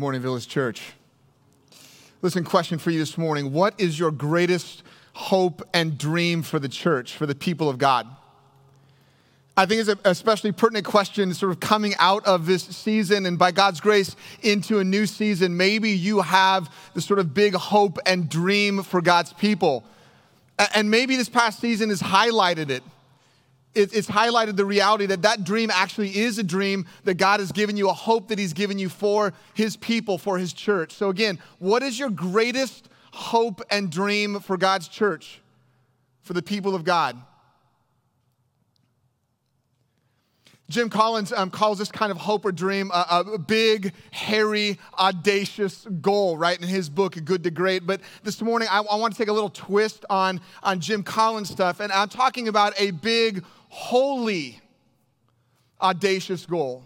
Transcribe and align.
Good 0.00 0.04
morning, 0.04 0.22
Village 0.22 0.48
Church. 0.48 0.94
Listen, 2.22 2.42
question 2.42 2.78
for 2.78 2.90
you 2.90 2.98
this 2.98 3.18
morning. 3.18 3.52
What 3.52 3.78
is 3.78 3.98
your 3.98 4.10
greatest 4.10 4.82
hope 5.12 5.60
and 5.74 5.98
dream 5.98 6.40
for 6.42 6.58
the 6.58 6.70
church, 6.70 7.14
for 7.14 7.26
the 7.26 7.34
people 7.34 7.68
of 7.68 7.76
God? 7.76 8.06
I 9.58 9.66
think 9.66 9.80
it's 9.80 9.90
an 9.90 9.98
especially 10.06 10.52
pertinent 10.52 10.86
question, 10.86 11.34
sort 11.34 11.52
of 11.52 11.60
coming 11.60 11.92
out 11.98 12.24
of 12.24 12.46
this 12.46 12.62
season 12.62 13.26
and 13.26 13.38
by 13.38 13.50
God's 13.50 13.78
grace 13.78 14.16
into 14.40 14.78
a 14.78 14.84
new 14.84 15.04
season. 15.04 15.58
Maybe 15.58 15.90
you 15.90 16.22
have 16.22 16.74
the 16.94 17.02
sort 17.02 17.18
of 17.18 17.34
big 17.34 17.52
hope 17.52 17.98
and 18.06 18.26
dream 18.26 18.82
for 18.82 19.02
God's 19.02 19.34
people. 19.34 19.84
And 20.74 20.90
maybe 20.90 21.16
this 21.16 21.28
past 21.28 21.60
season 21.60 21.90
has 21.90 22.00
highlighted 22.00 22.70
it 22.70 22.82
it's 23.74 24.08
highlighted 24.08 24.56
the 24.56 24.64
reality 24.64 25.06
that 25.06 25.22
that 25.22 25.44
dream 25.44 25.70
actually 25.72 26.16
is 26.16 26.38
a 26.38 26.42
dream 26.42 26.86
that 27.04 27.14
God 27.14 27.40
has 27.40 27.52
given 27.52 27.76
you, 27.76 27.88
a 27.88 27.92
hope 27.92 28.28
that 28.28 28.38
He's 28.38 28.52
given 28.52 28.78
you 28.78 28.88
for 28.88 29.32
His 29.54 29.76
people, 29.76 30.18
for 30.18 30.38
His 30.38 30.52
church. 30.52 30.92
So, 30.92 31.08
again, 31.08 31.38
what 31.58 31.82
is 31.82 31.98
your 31.98 32.10
greatest 32.10 32.88
hope 33.12 33.62
and 33.70 33.90
dream 33.90 34.40
for 34.40 34.56
God's 34.56 34.88
church, 34.88 35.40
for 36.22 36.32
the 36.32 36.42
people 36.42 36.74
of 36.74 36.84
God? 36.84 37.16
Jim 40.70 40.88
Collins 40.88 41.32
um, 41.32 41.50
calls 41.50 41.78
this 41.78 41.90
kind 41.90 42.12
of 42.12 42.18
hope 42.18 42.44
or 42.44 42.52
dream 42.52 42.92
a, 42.94 43.24
a, 43.34 43.38
big, 43.38 43.92
hairy, 44.12 44.78
audacious 44.96 45.84
goal, 46.00 46.36
right, 46.36 46.60
in 46.60 46.68
his 46.68 46.88
book, 46.88 47.16
Good 47.24 47.42
to 47.42 47.50
Great. 47.50 47.84
But 47.84 48.00
this 48.22 48.40
morning, 48.40 48.68
I, 48.70 48.78
I 48.78 48.94
want 48.94 49.12
to 49.12 49.18
take 49.18 49.26
a 49.26 49.32
little 49.32 49.50
twist 49.50 50.04
on, 50.08 50.40
on 50.62 50.78
Jim 50.78 51.02
Collins 51.02 51.50
stuff, 51.50 51.80
and 51.80 51.90
I'm 51.90 52.08
talking 52.08 52.46
about 52.46 52.72
a 52.78 52.92
big, 52.92 53.44
holy, 53.70 54.60
audacious 55.80 56.44
goal. 56.44 56.84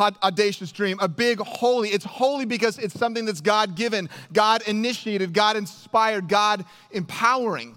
Audacious 0.00 0.72
dream, 0.72 0.98
a 1.00 1.08
big 1.08 1.38
holy. 1.38 1.90
It's 1.90 2.04
holy 2.04 2.46
because 2.46 2.78
it's 2.78 2.98
something 2.98 3.26
that's 3.26 3.42
God 3.42 3.76
given, 3.76 4.08
God 4.32 4.62
initiated, 4.66 5.34
God 5.34 5.54
inspired, 5.54 6.28
God 6.28 6.64
empowering. 6.90 7.76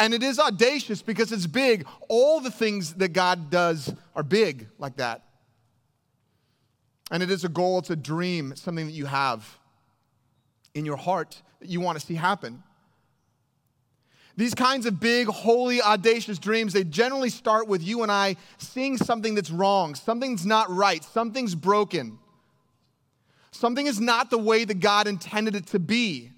And 0.00 0.12
it 0.12 0.24
is 0.24 0.40
audacious 0.40 1.00
because 1.00 1.30
it's 1.30 1.46
big. 1.46 1.86
All 2.08 2.40
the 2.40 2.50
things 2.50 2.94
that 2.94 3.12
God 3.12 3.50
does 3.50 3.94
are 4.16 4.24
big 4.24 4.66
like 4.78 4.96
that. 4.96 5.22
And 7.12 7.22
it 7.22 7.30
is 7.30 7.44
a 7.44 7.48
goal, 7.48 7.78
it's 7.78 7.90
a 7.90 7.96
dream, 7.96 8.50
it's 8.50 8.60
something 8.60 8.86
that 8.86 8.92
you 8.92 9.06
have 9.06 9.58
in 10.74 10.84
your 10.84 10.96
heart 10.96 11.40
that 11.60 11.68
you 11.68 11.80
want 11.80 11.98
to 12.00 12.04
see 12.04 12.14
happen. 12.14 12.64
These 14.38 14.54
kinds 14.54 14.86
of 14.86 15.00
big, 15.00 15.26
holy, 15.26 15.82
audacious 15.82 16.38
dreams, 16.38 16.72
they 16.72 16.84
generally 16.84 17.28
start 17.28 17.66
with 17.66 17.82
you 17.82 18.04
and 18.04 18.12
I 18.12 18.36
seeing 18.56 18.96
something 18.96 19.34
that's 19.34 19.50
wrong, 19.50 19.96
something's 19.96 20.46
not 20.46 20.70
right, 20.70 21.02
something's 21.02 21.56
broken. 21.56 22.20
Something 23.50 23.88
is 23.88 24.00
not 24.00 24.30
the 24.30 24.38
way 24.38 24.64
that 24.64 24.78
God 24.78 25.08
intended 25.08 25.56
it 25.56 25.66
to 25.68 25.80
be. 25.80 26.30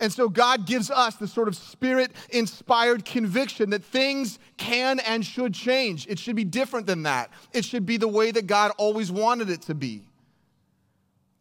And 0.00 0.12
so 0.12 0.28
God 0.28 0.66
gives 0.66 0.90
us 0.90 1.14
the 1.14 1.28
sort 1.28 1.46
of 1.46 1.54
spirit 1.54 2.10
inspired 2.30 3.04
conviction 3.04 3.70
that 3.70 3.84
things 3.84 4.40
can 4.56 4.98
and 4.98 5.24
should 5.24 5.54
change. 5.54 6.08
It 6.08 6.18
should 6.18 6.34
be 6.34 6.42
different 6.42 6.88
than 6.88 7.04
that. 7.04 7.30
It 7.52 7.64
should 7.64 7.86
be 7.86 7.98
the 7.98 8.08
way 8.08 8.32
that 8.32 8.48
God 8.48 8.72
always 8.78 9.12
wanted 9.12 9.48
it 9.48 9.62
to 9.62 9.76
be. 9.76 10.05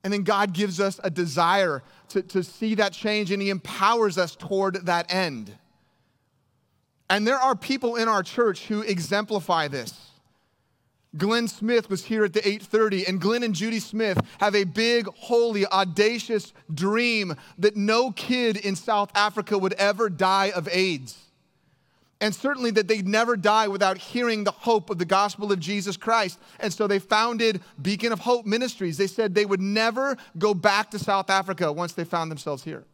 And 0.05 0.13
then 0.13 0.21
God 0.21 0.53
gives 0.53 0.79
us 0.79 0.99
a 1.03 1.09
desire 1.09 1.81
to, 2.09 2.21
to 2.21 2.43
see 2.43 2.75
that 2.75 2.93
change 2.93 3.31
and 3.31 3.41
He 3.41 3.49
empowers 3.49 4.19
us 4.19 4.35
toward 4.35 4.85
that 4.85 5.11
end. 5.11 5.51
And 7.09 7.25
there 7.25 7.39
are 7.39 7.55
people 7.55 7.95
in 7.95 8.07
our 8.07 8.21
church 8.21 8.67
who 8.67 8.81
exemplify 8.81 9.67
this. 9.67 10.11
Glenn 11.17 11.47
Smith 11.47 11.89
was 11.89 12.05
here 12.05 12.23
at 12.23 12.33
the 12.33 12.41
8:30 12.41 13.07
and 13.07 13.19
Glenn 13.19 13.41
and 13.41 13.55
Judy 13.55 13.79
Smith 13.79 14.19
have 14.39 14.53
a 14.53 14.63
big 14.63 15.07
holy 15.07 15.65
audacious 15.65 16.53
dream 16.71 17.33
that 17.57 17.75
no 17.75 18.11
kid 18.11 18.57
in 18.57 18.75
South 18.75 19.09
Africa 19.15 19.57
would 19.57 19.73
ever 19.73 20.07
die 20.07 20.51
of 20.51 20.69
AIDS 20.71 21.24
and 22.21 22.33
certainly 22.33 22.71
that 22.71 22.87
they'd 22.87 23.07
never 23.07 23.35
die 23.35 23.67
without 23.67 23.97
hearing 23.97 24.43
the 24.43 24.51
hope 24.51 24.89
of 24.89 24.97
the 24.97 25.05
gospel 25.05 25.51
of 25.51 25.59
Jesus 25.59 25.97
Christ. 25.97 26.39
And 26.59 26.73
so 26.73 26.87
they 26.87 26.99
founded 26.99 27.61
Beacon 27.81 28.11
of 28.11 28.19
Hope 28.19 28.45
Ministries. 28.45 28.97
They 28.97 29.07
said 29.07 29.35
they 29.35 29.45
would 29.45 29.61
never 29.61 30.17
go 30.37 30.53
back 30.53 30.91
to 30.91 30.99
South 30.99 31.29
Africa 31.29 31.71
once 31.71 31.93
they 31.93 32.05
found 32.05 32.31
themselves 32.31 32.63
here. 32.63 32.85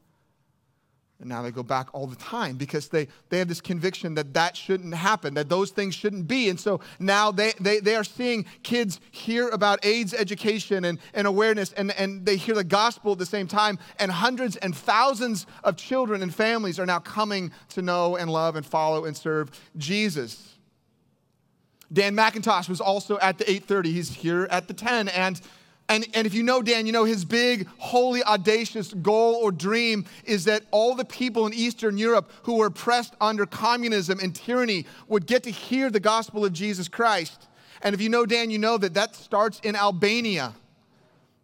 And 1.21 1.29
now 1.29 1.43
they 1.43 1.51
go 1.51 1.61
back 1.61 1.87
all 1.93 2.07
the 2.07 2.15
time 2.15 2.55
because 2.57 2.89
they, 2.89 3.07
they 3.29 3.37
have 3.37 3.47
this 3.47 3.61
conviction 3.61 4.15
that 4.15 4.33
that 4.33 4.57
shouldn't 4.57 4.95
happen, 4.95 5.35
that 5.35 5.49
those 5.49 5.69
things 5.69 5.93
shouldn't 5.93 6.27
be. 6.27 6.49
And 6.49 6.59
so 6.59 6.81
now 6.99 7.31
they, 7.31 7.53
they, 7.59 7.79
they 7.79 7.95
are 7.95 8.03
seeing 8.03 8.45
kids 8.63 8.99
hear 9.11 9.47
about 9.49 9.85
AIDS 9.85 10.15
education 10.15 10.83
and, 10.83 10.97
and 11.13 11.27
awareness, 11.27 11.73
and, 11.73 11.91
and 11.91 12.25
they 12.25 12.37
hear 12.37 12.55
the 12.55 12.63
gospel 12.63 13.11
at 13.11 13.19
the 13.19 13.25
same 13.27 13.47
time. 13.47 13.77
And 13.99 14.11
hundreds 14.11 14.55
and 14.57 14.75
thousands 14.75 15.45
of 15.63 15.77
children 15.77 16.23
and 16.23 16.33
families 16.33 16.79
are 16.79 16.87
now 16.87 16.99
coming 16.99 17.51
to 17.69 17.83
know 17.83 18.17
and 18.17 18.31
love 18.31 18.55
and 18.55 18.65
follow 18.65 19.05
and 19.05 19.15
serve 19.15 19.51
Jesus. 19.77 20.55
Dan 21.93 22.15
McIntosh 22.15 22.67
was 22.67 22.81
also 22.81 23.19
at 23.19 23.37
the 23.37 23.43
8:30. 23.45 23.85
He's 23.85 24.09
here 24.09 24.47
at 24.49 24.67
the 24.67 24.73
10. 24.73 25.09
And 25.09 25.39
and, 25.91 26.07
and 26.13 26.25
if 26.25 26.33
you 26.33 26.41
know 26.41 26.61
Dan, 26.61 26.85
you 26.85 26.93
know 26.93 27.03
his 27.03 27.25
big, 27.25 27.67
holy, 27.77 28.23
audacious 28.23 28.93
goal 28.93 29.35
or 29.35 29.51
dream 29.51 30.05
is 30.23 30.45
that 30.45 30.63
all 30.71 30.95
the 30.95 31.03
people 31.03 31.45
in 31.45 31.53
Eastern 31.53 31.97
Europe 31.97 32.31
who 32.43 32.55
were 32.55 32.67
oppressed 32.67 33.13
under 33.19 33.45
communism 33.45 34.17
and 34.21 34.33
tyranny 34.33 34.85
would 35.09 35.27
get 35.27 35.43
to 35.43 35.51
hear 35.51 35.89
the 35.89 35.99
gospel 35.99 36.45
of 36.45 36.53
Jesus 36.53 36.87
Christ. 36.87 37.49
And 37.81 37.93
if 37.93 37.99
you 37.99 38.07
know 38.07 38.25
Dan, 38.25 38.49
you 38.51 38.57
know 38.57 38.77
that 38.77 38.93
that 38.93 39.17
starts 39.17 39.59
in 39.59 39.75
Albania 39.75 40.53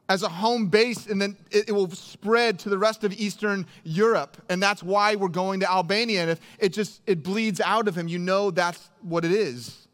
as 0.07 0.23
a 0.23 0.29
home 0.29 0.67
base 0.67 1.07
and 1.07 1.21
then 1.21 1.35
it, 1.51 1.67
it, 1.67 1.71
will 1.73 1.91
spread 1.91 2.57
to 2.59 2.69
the 2.69 2.77
rest 2.77 3.03
of 3.03 3.11
eastern 3.19 3.65
europe. 3.83 4.41
And 4.47 4.63
that's 4.63 4.81
why 4.81 5.15
we're 5.15 5.27
going 5.27 5.59
to 5.59 5.69
albania. 5.69 6.21
And 6.21 6.31
if 6.31 6.39
it 6.59 6.69
just 6.69 7.01
it 7.05 7.21
bleeds 7.21 7.59
out 7.59 7.89
of 7.89 7.97
him 7.97 8.07
you 8.07 8.17
know 8.17 8.49
that's 8.49 8.89
what 9.01 9.25
it 9.25 9.33
is 9.33 9.86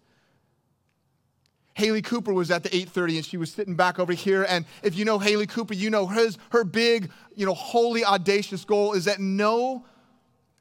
Haley 1.75 2.01
Cooper 2.01 2.33
was 2.33 2.51
at 2.51 2.63
the 2.63 2.69
8:30 2.69 3.17
and 3.17 3.25
she 3.25 3.37
was 3.37 3.51
sitting 3.51 3.75
back 3.75 3.99
over 3.99 4.13
here 4.13 4.45
and 4.47 4.65
if 4.83 4.95
you 4.95 5.05
know 5.05 5.19
Haley 5.19 5.47
Cooper 5.47 5.73
you 5.73 5.89
know 5.89 6.05
hers 6.05 6.37
her 6.51 6.63
big 6.63 7.11
you 7.35 7.45
know 7.45 7.53
holy 7.53 8.05
audacious 8.05 8.63
goal 8.65 8.93
is 8.93 9.05
that 9.05 9.19
no 9.19 9.85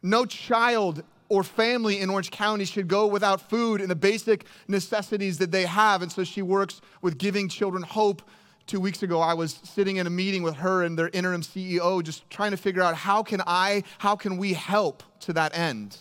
no 0.03 0.25
child 0.25 1.03
or 1.29 1.43
family 1.43 1.99
in 2.01 2.11
Orange 2.11 2.31
County 2.31 2.65
should 2.65 2.89
go 2.89 3.07
without 3.07 3.41
food 3.41 3.81
and 3.81 3.91
the 3.91 3.97
basic 3.97 4.45
necessities 4.69 5.39
that 5.39 5.51
they 5.51 5.65
have 5.65 6.03
and 6.03 6.11
so 6.11 6.25
she 6.25 6.43
works 6.43 6.81
with 7.01 7.19
giving 7.19 7.49
children 7.49 7.83
hope. 7.83 8.23
2 8.69 8.79
weeks 8.79 9.03
ago 9.03 9.21
I 9.21 9.35
was 9.35 9.59
sitting 9.65 9.97
in 9.97 10.07
a 10.07 10.11
meeting 10.11 10.43
with 10.45 10.55
her 10.55 10.85
and 10.85 10.97
their 10.97 11.09
interim 11.09 11.43
CEO 11.43 12.01
just 12.03 12.31
trying 12.31 12.53
to 12.53 12.57
figure 12.57 12.81
out 12.81 12.95
how 12.95 13.23
can 13.23 13.43
I 13.45 13.83
how 13.99 14.15
can 14.15 14.39
we 14.39 14.53
help 14.53 15.03
to 15.21 15.33
that 15.33 15.57
end 15.59 15.99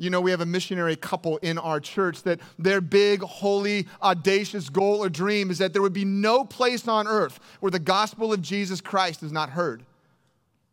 you 0.00 0.08
know, 0.08 0.22
we 0.22 0.30
have 0.30 0.40
a 0.40 0.46
missionary 0.46 0.96
couple 0.96 1.36
in 1.38 1.58
our 1.58 1.78
church 1.78 2.22
that 2.22 2.40
their 2.58 2.80
big, 2.80 3.20
holy, 3.20 3.86
audacious 4.02 4.70
goal 4.70 5.04
or 5.04 5.10
dream 5.10 5.50
is 5.50 5.58
that 5.58 5.74
there 5.74 5.82
would 5.82 5.92
be 5.92 6.06
no 6.06 6.42
place 6.42 6.88
on 6.88 7.06
earth 7.06 7.38
where 7.60 7.70
the 7.70 7.78
gospel 7.78 8.32
of 8.32 8.40
Jesus 8.40 8.80
Christ 8.80 9.22
is 9.22 9.30
not 9.30 9.50
heard. 9.50 9.84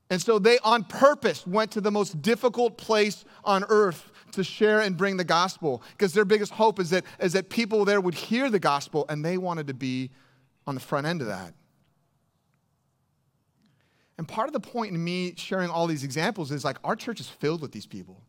And 0.09 0.21
so 0.21 0.39
they, 0.39 0.59
on 0.59 0.85
purpose, 0.85 1.45
went 1.45 1.71
to 1.71 1.81
the 1.81 1.91
most 1.91 2.21
difficult 2.21 2.77
place 2.77 3.25
on 3.43 3.65
earth 3.67 4.11
to 4.31 4.45
share 4.45 4.79
and 4.79 4.95
bring 4.95 5.17
the 5.17 5.25
gospel 5.25 5.83
because 5.91 6.13
their 6.13 6.23
biggest 6.23 6.53
hope 6.53 6.79
is 6.79 6.91
that, 6.91 7.03
is 7.19 7.33
that 7.33 7.49
people 7.49 7.83
there 7.83 7.99
would 7.99 8.15
hear 8.15 8.49
the 8.49 8.59
gospel 8.59 9.05
and 9.09 9.25
they 9.25 9.37
wanted 9.37 9.67
to 9.67 9.73
be 9.73 10.09
on 10.65 10.73
the 10.73 10.79
front 10.79 11.05
end 11.05 11.19
of 11.19 11.27
that. 11.27 11.53
And 14.17 14.25
part 14.25 14.47
of 14.47 14.53
the 14.53 14.61
point 14.61 14.93
in 14.93 15.03
me 15.03 15.33
sharing 15.35 15.69
all 15.69 15.85
these 15.85 16.05
examples 16.05 16.49
is 16.49 16.63
like 16.63 16.77
our 16.85 16.95
church 16.95 17.19
is 17.19 17.27
filled 17.27 17.61
with 17.61 17.73
these 17.73 17.85
people 17.85 18.21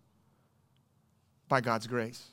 by 1.48 1.60
God's 1.60 1.86
grace. 1.86 2.28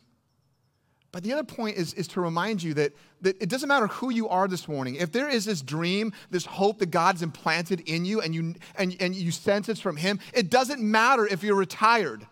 But 1.11 1.23
the 1.23 1.31
other 1.31 1.45
point 1.45 1.77
is, 1.77 1.93
is 1.93 2.09
to 2.09 2.19
remind 2.19 2.61
you 2.61 2.73
that, 2.73 2.91
that 3.21 3.41
it 3.41 3.47
doesn't 3.47 3.69
matter 3.69 3.87
who 3.87 4.09
you 4.09 4.27
are 4.27 4.49
this 4.49 4.67
morning. 4.67 4.95
If 4.95 5.13
there 5.13 5.29
is 5.29 5.45
this 5.45 5.61
dream, 5.61 6.11
this 6.29 6.45
hope 6.45 6.79
that 6.79 6.91
God's 6.91 7.21
implanted 7.21 7.79
in 7.85 8.03
you 8.03 8.19
and 8.19 8.35
you, 8.35 8.55
and, 8.75 8.93
and 8.99 9.15
you 9.15 9.31
sense 9.31 9.69
it's 9.69 9.79
from 9.79 9.95
Him, 9.95 10.19
it 10.33 10.49
doesn't 10.49 10.81
matter 10.81 11.25
if 11.25 11.41
you're 11.41 11.55
retired, 11.55 12.27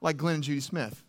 like 0.00 0.16
Glenn 0.16 0.36
and 0.36 0.44
Judy 0.44 0.60
Smith. 0.60 1.02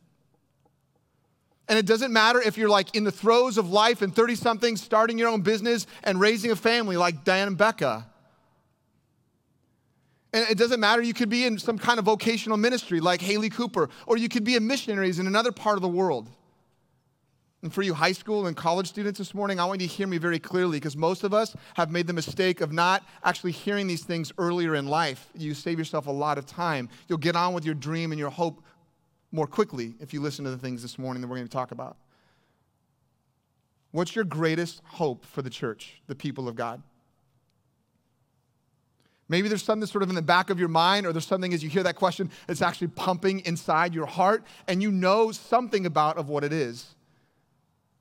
And 1.67 1.77
it 1.77 1.85
doesn't 1.85 2.11
matter 2.11 2.41
if 2.41 2.57
you're 2.57 2.69
like 2.69 2.95
in 2.95 3.03
the 3.03 3.11
throes 3.11 3.59
of 3.59 3.69
life 3.69 4.01
and 4.01 4.15
30 4.15 4.33
something, 4.33 4.75
starting 4.75 5.19
your 5.19 5.29
own 5.29 5.41
business 5.41 5.85
and 6.03 6.19
raising 6.19 6.49
a 6.49 6.55
family 6.55 6.97
like 6.97 7.23
Diane 7.23 7.49
and 7.49 7.57
Becca. 7.57 8.07
And 10.33 10.49
it 10.49 10.57
doesn't 10.57 10.79
matter, 10.79 11.01
you 11.01 11.13
could 11.13 11.29
be 11.29 11.45
in 11.45 11.59
some 11.59 11.77
kind 11.77 11.99
of 11.99 12.05
vocational 12.05 12.57
ministry 12.57 13.01
like 13.01 13.21
Haley 13.21 13.49
Cooper, 13.49 13.89
or 14.07 14.17
you 14.17 14.29
could 14.29 14.43
be 14.43 14.55
a 14.55 14.61
missionary 14.61 15.09
in 15.09 15.27
another 15.27 15.51
part 15.51 15.75
of 15.75 15.81
the 15.81 15.89
world. 15.89 16.29
And 17.63 17.71
for 17.71 17.83
you 17.83 17.93
high 17.93 18.13
school 18.13 18.47
and 18.47 18.55
college 18.57 18.87
students 18.87 19.19
this 19.19 19.35
morning, 19.35 19.59
I 19.59 19.65
want 19.65 19.81
you 19.81 19.87
to 19.87 19.93
hear 19.93 20.07
me 20.07 20.17
very 20.17 20.39
clearly 20.39 20.77
because 20.77 20.97
most 20.97 21.23
of 21.23 21.33
us 21.33 21.55
have 21.75 21.91
made 21.91 22.07
the 22.07 22.13
mistake 22.13 22.59
of 22.59 22.71
not 22.71 23.03
actually 23.23 23.51
hearing 23.51 23.85
these 23.85 24.03
things 24.03 24.31
earlier 24.37 24.73
in 24.73 24.87
life. 24.87 25.29
You 25.35 25.53
save 25.53 25.77
yourself 25.77 26.07
a 26.07 26.11
lot 26.11 26.37
of 26.39 26.47
time. 26.47 26.89
You'll 27.07 27.19
get 27.19 27.35
on 27.35 27.53
with 27.53 27.63
your 27.63 27.75
dream 27.75 28.11
and 28.11 28.17
your 28.17 28.31
hope 28.31 28.63
more 29.31 29.47
quickly 29.47 29.93
if 29.99 30.13
you 30.13 30.21
listen 30.21 30.43
to 30.45 30.51
the 30.51 30.57
things 30.57 30.81
this 30.81 30.97
morning 30.97 31.21
that 31.21 31.27
we're 31.27 31.35
going 31.35 31.47
to 31.47 31.53
talk 31.53 31.71
about. 31.71 31.97
What's 33.91 34.15
your 34.15 34.25
greatest 34.25 34.81
hope 34.85 35.25
for 35.25 35.41
the 35.41 35.49
church, 35.49 36.01
the 36.07 36.15
people 36.15 36.47
of 36.47 36.55
God? 36.55 36.81
Maybe 39.31 39.47
there's 39.47 39.63
something 39.63 39.87
sort 39.87 40.03
of 40.03 40.09
in 40.09 40.15
the 40.15 40.21
back 40.21 40.49
of 40.49 40.59
your 40.59 40.67
mind, 40.67 41.05
or 41.07 41.13
there's 41.13 41.25
something 41.25 41.53
as 41.53 41.63
you 41.63 41.69
hear 41.69 41.83
that 41.83 41.95
question 41.95 42.29
that's 42.47 42.61
actually 42.61 42.89
pumping 42.89 43.39
inside 43.45 43.93
your 43.93 44.05
heart, 44.05 44.43
and 44.67 44.83
you 44.83 44.91
know 44.91 45.31
something 45.31 45.85
about 45.85 46.17
of 46.17 46.27
what 46.27 46.43
it 46.43 46.51
is. 46.51 46.95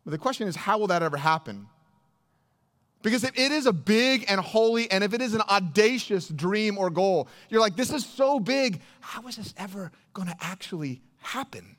But 0.05 0.11
the 0.11 0.19
question 0.19 0.49
is, 0.49 0.57
how 0.57 0.79
will 0.79 0.89
that 0.89 1.05
ever 1.05 1.17
happen? 1.17 1.69
Because 3.03 3.23
if 3.23 3.39
it 3.39 3.53
is 3.53 3.67
a 3.67 3.73
big 3.73 4.25
and 4.27 4.41
holy, 4.41 4.91
and 4.91 5.05
if 5.05 5.15
it 5.15 5.23
is 5.23 5.35
an 5.35 5.43
audacious 5.43 6.27
dream 6.27 6.77
or 6.77 6.91
goal, 6.91 7.29
you're 7.49 7.61
like, 7.61 7.77
this 7.77 7.93
is 7.93 8.05
so 8.05 8.41
big, 8.41 8.81
how 8.99 9.25
is 9.29 9.37
this 9.37 9.55
ever 9.57 9.93
to 10.17 10.37
actually 10.41 11.01
happen? 11.19 11.77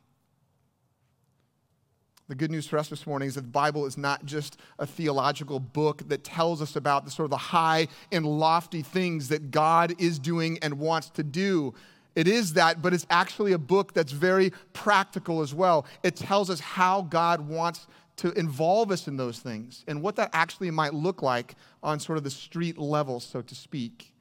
The 2.31 2.35
good 2.35 2.49
news 2.49 2.65
for 2.65 2.77
us 2.77 2.87
this 2.87 3.05
morning 3.05 3.27
is 3.27 3.35
that 3.35 3.41
the 3.41 3.47
Bible 3.49 3.85
is 3.85 3.97
not 3.97 4.23
just 4.23 4.55
a 4.79 4.87
theological 4.87 5.59
book 5.59 6.07
that 6.07 6.23
tells 6.23 6.61
us 6.61 6.77
about 6.77 7.03
the 7.03 7.11
sort 7.11 7.25
of 7.25 7.29
the 7.29 7.35
high 7.35 7.89
and 8.09 8.25
lofty 8.25 8.81
things 8.81 9.27
that 9.27 9.51
God 9.51 9.93
is 9.97 10.17
doing 10.17 10.57
and 10.61 10.79
wants 10.79 11.09
to 11.09 11.23
do. 11.23 11.73
It 12.15 12.29
is 12.29 12.53
that, 12.53 12.81
but 12.81 12.93
it's 12.93 13.05
actually 13.09 13.51
a 13.51 13.57
book 13.57 13.93
that's 13.93 14.13
very 14.13 14.53
practical 14.71 15.41
as 15.41 15.53
well. 15.53 15.85
It 16.03 16.15
tells 16.15 16.49
us 16.49 16.61
how 16.61 17.01
God 17.01 17.49
wants 17.49 17.87
to 18.15 18.31
involve 18.39 18.91
us 18.91 19.09
in 19.09 19.17
those 19.17 19.39
things 19.39 19.83
and 19.89 20.01
what 20.01 20.15
that 20.15 20.29
actually 20.31 20.71
might 20.71 20.93
look 20.93 21.21
like 21.21 21.55
on 21.83 21.99
sort 21.99 22.17
of 22.17 22.23
the 22.23 22.31
street 22.31 22.77
level, 22.77 23.19
so 23.19 23.41
to 23.41 23.53
speak. 23.53 24.13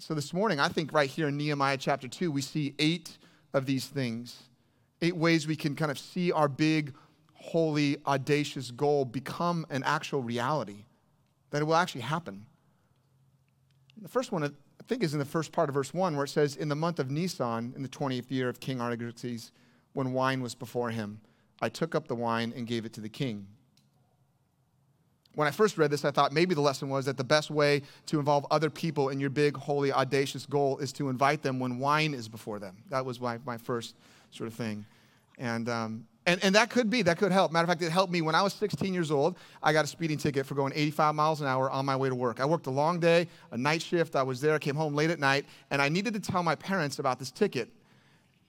So 0.00 0.12
this 0.14 0.32
morning, 0.32 0.58
I 0.58 0.66
think 0.66 0.92
right 0.92 1.08
here 1.08 1.28
in 1.28 1.36
Nehemiah 1.36 1.76
chapter 1.76 2.08
2, 2.08 2.32
we 2.32 2.42
see 2.42 2.74
eight 2.80 3.16
of 3.54 3.64
these 3.64 3.86
things, 3.86 4.42
eight 5.00 5.16
ways 5.16 5.46
we 5.46 5.54
can 5.54 5.76
kind 5.76 5.92
of 5.92 6.00
see 6.00 6.32
our 6.32 6.48
big 6.48 6.92
holy, 7.42 7.98
audacious 8.06 8.70
goal 8.70 9.04
become 9.04 9.66
an 9.68 9.82
actual 9.84 10.22
reality, 10.22 10.84
that 11.50 11.60
it 11.60 11.64
will 11.64 11.74
actually 11.74 12.02
happen. 12.02 12.46
The 14.00 14.08
first 14.08 14.32
one, 14.32 14.44
I 14.44 14.50
think, 14.86 15.02
is 15.02 15.12
in 15.12 15.18
the 15.18 15.24
first 15.24 15.52
part 15.52 15.68
of 15.68 15.74
verse 15.74 15.92
1, 15.92 16.16
where 16.16 16.24
it 16.24 16.28
says, 16.28 16.56
In 16.56 16.68
the 16.68 16.76
month 16.76 16.98
of 16.98 17.10
Nisan, 17.10 17.72
in 17.76 17.82
the 17.82 17.88
20th 17.88 18.30
year 18.30 18.48
of 18.48 18.60
King 18.60 18.80
Artaxerxes, 18.80 19.50
when 19.92 20.12
wine 20.12 20.40
was 20.40 20.54
before 20.54 20.90
him, 20.90 21.20
I 21.60 21.68
took 21.68 21.94
up 21.94 22.08
the 22.08 22.14
wine 22.14 22.52
and 22.56 22.66
gave 22.66 22.84
it 22.84 22.92
to 22.94 23.00
the 23.00 23.08
king. 23.08 23.46
When 25.34 25.48
I 25.48 25.50
first 25.50 25.78
read 25.78 25.90
this, 25.90 26.04
I 26.04 26.10
thought 26.10 26.32
maybe 26.32 26.54
the 26.54 26.60
lesson 26.60 26.88
was 26.88 27.06
that 27.06 27.16
the 27.16 27.24
best 27.24 27.50
way 27.50 27.82
to 28.06 28.18
involve 28.18 28.46
other 28.50 28.70
people 28.70 29.08
in 29.08 29.18
your 29.18 29.30
big, 29.30 29.56
holy, 29.56 29.92
audacious 29.92 30.46
goal 30.46 30.78
is 30.78 30.92
to 30.94 31.08
invite 31.08 31.42
them 31.42 31.58
when 31.58 31.78
wine 31.78 32.14
is 32.14 32.28
before 32.28 32.58
them. 32.58 32.76
That 32.90 33.04
was 33.04 33.20
my, 33.20 33.38
my 33.44 33.56
first 33.56 33.96
sort 34.30 34.48
of 34.48 34.54
thing. 34.54 34.84
And 35.38 35.68
um, 35.68 36.06
and, 36.24 36.42
and 36.44 36.54
that 36.54 36.70
could 36.70 36.88
be, 36.88 37.02
that 37.02 37.18
could 37.18 37.32
help. 37.32 37.50
Matter 37.50 37.64
of 37.64 37.68
fact, 37.68 37.82
it 37.82 37.90
helped 37.90 38.12
me 38.12 38.22
when 38.22 38.34
I 38.34 38.42
was 38.42 38.52
16 38.54 38.94
years 38.94 39.10
old. 39.10 39.36
I 39.62 39.72
got 39.72 39.84
a 39.84 39.88
speeding 39.88 40.18
ticket 40.18 40.46
for 40.46 40.54
going 40.54 40.72
85 40.74 41.14
miles 41.14 41.40
an 41.40 41.48
hour 41.48 41.68
on 41.70 41.84
my 41.84 41.96
way 41.96 42.08
to 42.08 42.14
work. 42.14 42.38
I 42.38 42.44
worked 42.44 42.66
a 42.66 42.70
long 42.70 43.00
day, 43.00 43.26
a 43.50 43.58
night 43.58 43.82
shift. 43.82 44.14
I 44.14 44.22
was 44.22 44.40
there, 44.40 44.54
I 44.54 44.58
came 44.58 44.76
home 44.76 44.94
late 44.94 45.10
at 45.10 45.18
night, 45.18 45.46
and 45.70 45.82
I 45.82 45.88
needed 45.88 46.14
to 46.14 46.20
tell 46.20 46.42
my 46.42 46.54
parents 46.54 47.00
about 47.00 47.18
this 47.18 47.30
ticket. 47.32 47.70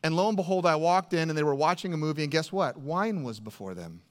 And 0.03 0.15
lo 0.15 0.27
and 0.27 0.37
behold, 0.37 0.65
I 0.65 0.75
walked 0.75 1.13
in 1.13 1.29
and 1.29 1.37
they 1.37 1.43
were 1.43 1.55
watching 1.55 1.93
a 1.93 1.97
movie, 1.97 2.23
and 2.23 2.31
guess 2.31 2.51
what? 2.51 2.77
Wine 2.77 3.23
was 3.23 3.39
before 3.39 3.73
them. 3.73 4.01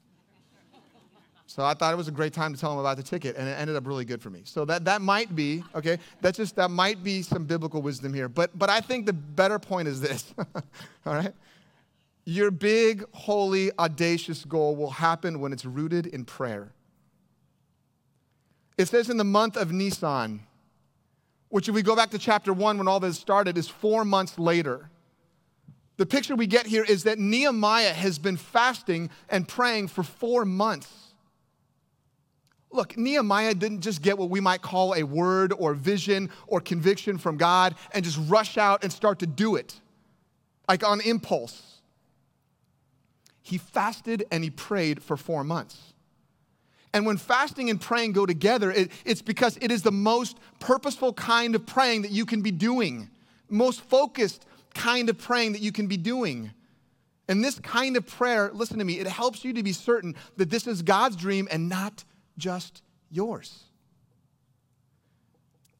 So 1.45 1.63
I 1.63 1.75
thought 1.75 1.93
it 1.93 1.97
was 1.97 2.07
a 2.07 2.11
great 2.11 2.33
time 2.33 2.53
to 2.53 2.59
tell 2.59 2.71
them 2.71 2.79
about 2.79 2.97
the 2.97 3.03
ticket, 3.03 3.35
and 3.37 3.47
it 3.47 3.51
ended 3.51 3.75
up 3.75 3.85
really 3.85 4.05
good 4.05 4.21
for 4.21 4.31
me. 4.31 4.41
So 4.43 4.65
that, 4.65 4.85
that 4.85 5.01
might 5.01 5.35
be, 5.35 5.63
okay, 5.75 5.99
that's 6.19 6.37
just, 6.37 6.55
that 6.55 6.71
might 6.71 7.03
be 7.03 7.21
some 7.21 7.45
biblical 7.45 7.81
wisdom 7.81 8.13
here. 8.13 8.27
But, 8.27 8.57
but 8.57 8.69
I 8.69 8.81
think 8.81 9.05
the 9.05 9.13
better 9.13 9.59
point 9.59 9.87
is 9.87 10.01
this, 10.01 10.33
all 11.05 11.13
right? 11.13 11.33
Your 12.25 12.51
big, 12.51 13.03
holy, 13.11 13.71
audacious 13.77 14.45
goal 14.45 14.75
will 14.75 14.91
happen 14.91 15.39
when 15.39 15.51
it's 15.51 15.65
rooted 15.65 16.05
in 16.05 16.23
prayer. 16.23 16.71
It 18.77 18.87
says 18.87 19.09
in 19.09 19.17
the 19.17 19.25
month 19.25 19.57
of 19.57 19.71
Nisan, 19.71 20.41
which, 21.49 21.67
if 21.69 21.75
we 21.75 21.83
go 21.83 21.95
back 21.95 22.09
to 22.11 22.17
chapter 22.17 22.53
one 22.53 22.77
when 22.77 22.87
all 22.87 22.99
this 22.99 23.19
started, 23.19 23.57
is 23.57 23.67
four 23.67 24.03
months 24.05 24.39
later. 24.39 24.89
The 25.97 26.05
picture 26.05 26.35
we 26.35 26.47
get 26.47 26.65
here 26.65 26.83
is 26.83 27.03
that 27.03 27.19
Nehemiah 27.19 27.93
has 27.93 28.17
been 28.17 28.37
fasting 28.37 29.11
and 29.29 29.47
praying 29.47 29.89
for 29.89 30.01
four 30.01 30.45
months. 30.45 30.89
Look, 32.71 32.97
Nehemiah 32.97 33.53
didn't 33.53 33.81
just 33.81 34.01
get 34.01 34.17
what 34.17 34.31
we 34.31 34.39
might 34.39 34.63
call 34.63 34.95
a 34.95 35.03
word 35.03 35.53
or 35.55 35.75
vision 35.75 36.31
or 36.47 36.59
conviction 36.59 37.19
from 37.19 37.37
God 37.37 37.75
and 37.93 38.03
just 38.03 38.17
rush 38.27 38.57
out 38.57 38.83
and 38.83 38.91
start 38.91 39.19
to 39.19 39.27
do 39.27 39.55
it, 39.55 39.79
like 40.67 40.83
on 40.83 41.01
impulse 41.01 41.72
he 43.43 43.57
fasted 43.57 44.25
and 44.31 44.43
he 44.43 44.49
prayed 44.49 45.03
for 45.03 45.15
four 45.15 45.43
months. 45.43 45.93
And 46.93 47.05
when 47.05 47.17
fasting 47.17 47.69
and 47.69 47.79
praying 47.79 48.13
go 48.13 48.25
together, 48.25 48.71
it, 48.71 48.91
it's 49.03 49.21
because 49.21 49.57
it 49.61 49.71
is 49.71 49.81
the 49.81 49.91
most 49.91 50.37
purposeful 50.59 51.13
kind 51.13 51.53
of 51.55 51.65
praying 51.65 52.03
that 52.03 52.11
you 52.11 52.25
can 52.25 52.41
be 52.41 52.51
doing, 52.51 53.09
most 53.49 53.81
focused 53.81 54.45
kind 54.73 55.09
of 55.09 55.17
praying 55.17 55.53
that 55.53 55.61
you 55.61 55.71
can 55.71 55.87
be 55.87 55.97
doing. 55.97 56.51
And 57.27 57.43
this 57.43 57.59
kind 57.59 57.97
of 57.97 58.07
prayer, 58.07 58.51
listen 58.53 58.79
to 58.79 58.85
me, 58.85 58.99
it 58.99 59.07
helps 59.07 59.43
you 59.43 59.53
to 59.53 59.63
be 59.63 59.73
certain 59.73 60.15
that 60.37 60.49
this 60.49 60.67
is 60.67 60.81
God's 60.81 61.15
dream 61.15 61.47
and 61.51 61.67
not 61.67 62.03
just 62.37 62.81
yours. 63.09 63.63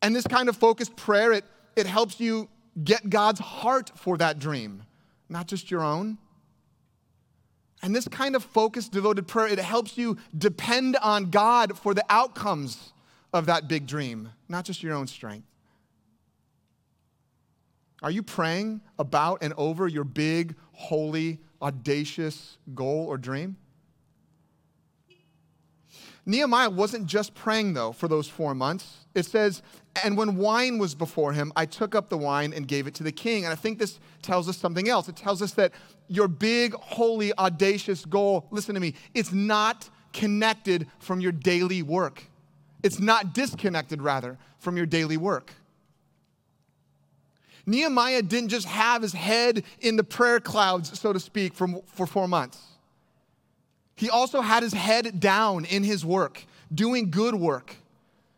And 0.01 0.16
this 0.16 0.27
kind 0.27 0.50
of 0.50 0.57
focused 0.57 0.95
prayer, 0.95 1.31
it, 1.31 1.45
it 1.75 1.86
helps 1.86 2.19
you 2.19 2.50
get 2.83 3.09
God's 3.09 3.39
heart 3.39 3.92
for 3.95 4.18
that 4.18 4.39
dream, 4.39 4.83
not 5.30 5.48
just 5.48 5.71
your 5.71 5.81
own. 5.81 6.18
And 7.83 7.94
this 7.94 8.07
kind 8.07 8.35
of 8.35 8.44
focused, 8.45 8.94
devoted 8.94 9.27
prayer, 9.27 9.47
it 9.47 9.59
helps 9.59 9.97
you 9.97 10.18
depend 10.35 10.95
on 10.95 11.30
God 11.30 11.77
for 11.77 11.94
the 11.94 12.06
outcomes 12.09 12.94
of 13.33 13.45
that 13.47 13.68
big 13.68 13.85
dream, 13.85 14.30
not 14.47 14.63
just 14.63 14.81
your 14.81 14.95
own 14.95 15.06
strength. 15.06 15.45
Are 18.01 18.09
you 18.09 18.24
praying 18.24 18.81
about 18.97 19.44
and 19.44 19.53
over 19.57 19.88
your 19.88 20.06
big, 20.06 20.56
holy, 20.71 21.39
audacious 21.62 22.57
goal 22.74 23.06
or 23.06 23.18
dream? 23.18 23.57
Nehemiah 26.25 26.70
wasn't 26.70 27.06
just 27.06 27.36
praying, 27.36 27.74
though, 27.74 27.92
for 27.92 28.08
those 28.08 28.28
four 28.28 28.56
months. 28.56 29.06
It 29.14 29.25
says, 29.25 29.62
and 30.04 30.18
when 30.18 30.38
wine 30.38 30.78
was 30.78 30.96
before 30.96 31.34
him, 31.34 31.52
I 31.56 31.66
took 31.66 31.96
up 31.96 32.10
the 32.10 32.18
wine 32.18 32.54
and 32.54 32.68
gave 32.68 32.88
it 32.88 32.94
to 32.96 33.04
the 33.04 33.12
king. 33.12 33.44
And 33.44 33.52
I 33.52 33.56
think 33.56 33.78
this 33.78 34.00
tells 34.22 34.48
us 34.48 34.58
something 34.58 34.88
else. 34.88 35.10
It 35.10 35.18
tells 35.18 35.42
us 35.42 35.52
that 35.54 35.74
your 36.08 36.28
big, 36.28 36.74
holy, 36.74 37.34
audacious 37.38 38.06
goal, 38.06 38.48
listen 38.52 38.74
to 38.75 38.81
me, 38.81 38.96
it's 39.14 39.34
not 39.34 39.90
connected 40.14 40.88
from 41.00 41.20
your 41.20 41.31
daily 41.31 41.81
work. 41.81 42.24
It's 42.84 43.00
not 43.00 43.34
disconnected, 43.34 44.02
rather, 44.02 44.38
from 44.59 44.78
your 44.78 44.86
daily 44.86 45.18
work. 45.18 45.52
Nehemiah 47.66 48.21
didn't 48.21 48.50
just 48.50 48.68
have 48.68 49.02
his 49.02 49.14
head 49.14 49.64
in 49.80 49.95
the 49.95 50.04
prayer 50.04 50.40
clouds, 50.40 50.97
so 51.00 51.14
to 51.14 51.19
speak, 51.19 51.54
for, 51.54 51.81
for 51.86 52.06
four 52.06 52.28
months. 52.28 52.59
He 53.95 54.09
also 54.09 54.42
had 54.42 54.64
his 54.64 54.73
head 54.73 55.19
down 55.19 55.66
in 55.66 55.83
his 55.83 56.06
work, 56.06 56.45
doing 56.73 57.12
good 57.12 57.35
work. 57.35 57.76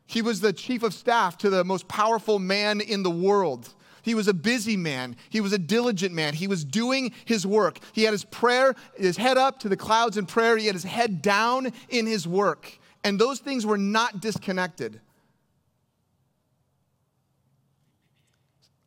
He 0.06 0.22
was 0.22 0.42
the 0.42 0.54
chief 0.54 0.84
of 0.84 0.94
staff 0.94 1.38
to 1.40 1.50
the 1.50 1.64
most 1.64 1.88
powerful 1.88 2.40
man 2.40 2.82
in 2.82 3.04
the 3.04 3.10
world. 3.10 3.74
He 4.04 4.14
was 4.14 4.28
a 4.28 4.34
busy 4.34 4.78
man. 4.78 5.16
He 5.30 5.42
was 5.42 5.52
a 5.52 5.58
diligent 5.58 6.14
man. 6.14 6.36
He 6.36 6.48
was 6.48 6.64
doing 6.64 7.12
his 7.26 7.48
work. 7.48 7.80
He 7.94 8.04
had 8.04 8.12
his 8.12 8.24
prayer, 8.26 8.76
his 8.96 9.18
head 9.18 9.38
up 9.38 9.60
to 9.62 9.70
the 9.70 9.78
clouds 9.78 10.18
in 10.18 10.28
prayer. 10.28 10.58
He 10.58 10.68
had 10.68 10.76
his 10.76 10.84
head 10.84 11.24
down 11.24 11.72
in 11.90 12.06
his 12.06 12.28
work. 12.28 12.78
And 13.04 13.18
those 13.18 13.40
things 13.40 13.66
were 13.66 13.80
not 13.80 14.20
disconnected. 14.20 15.02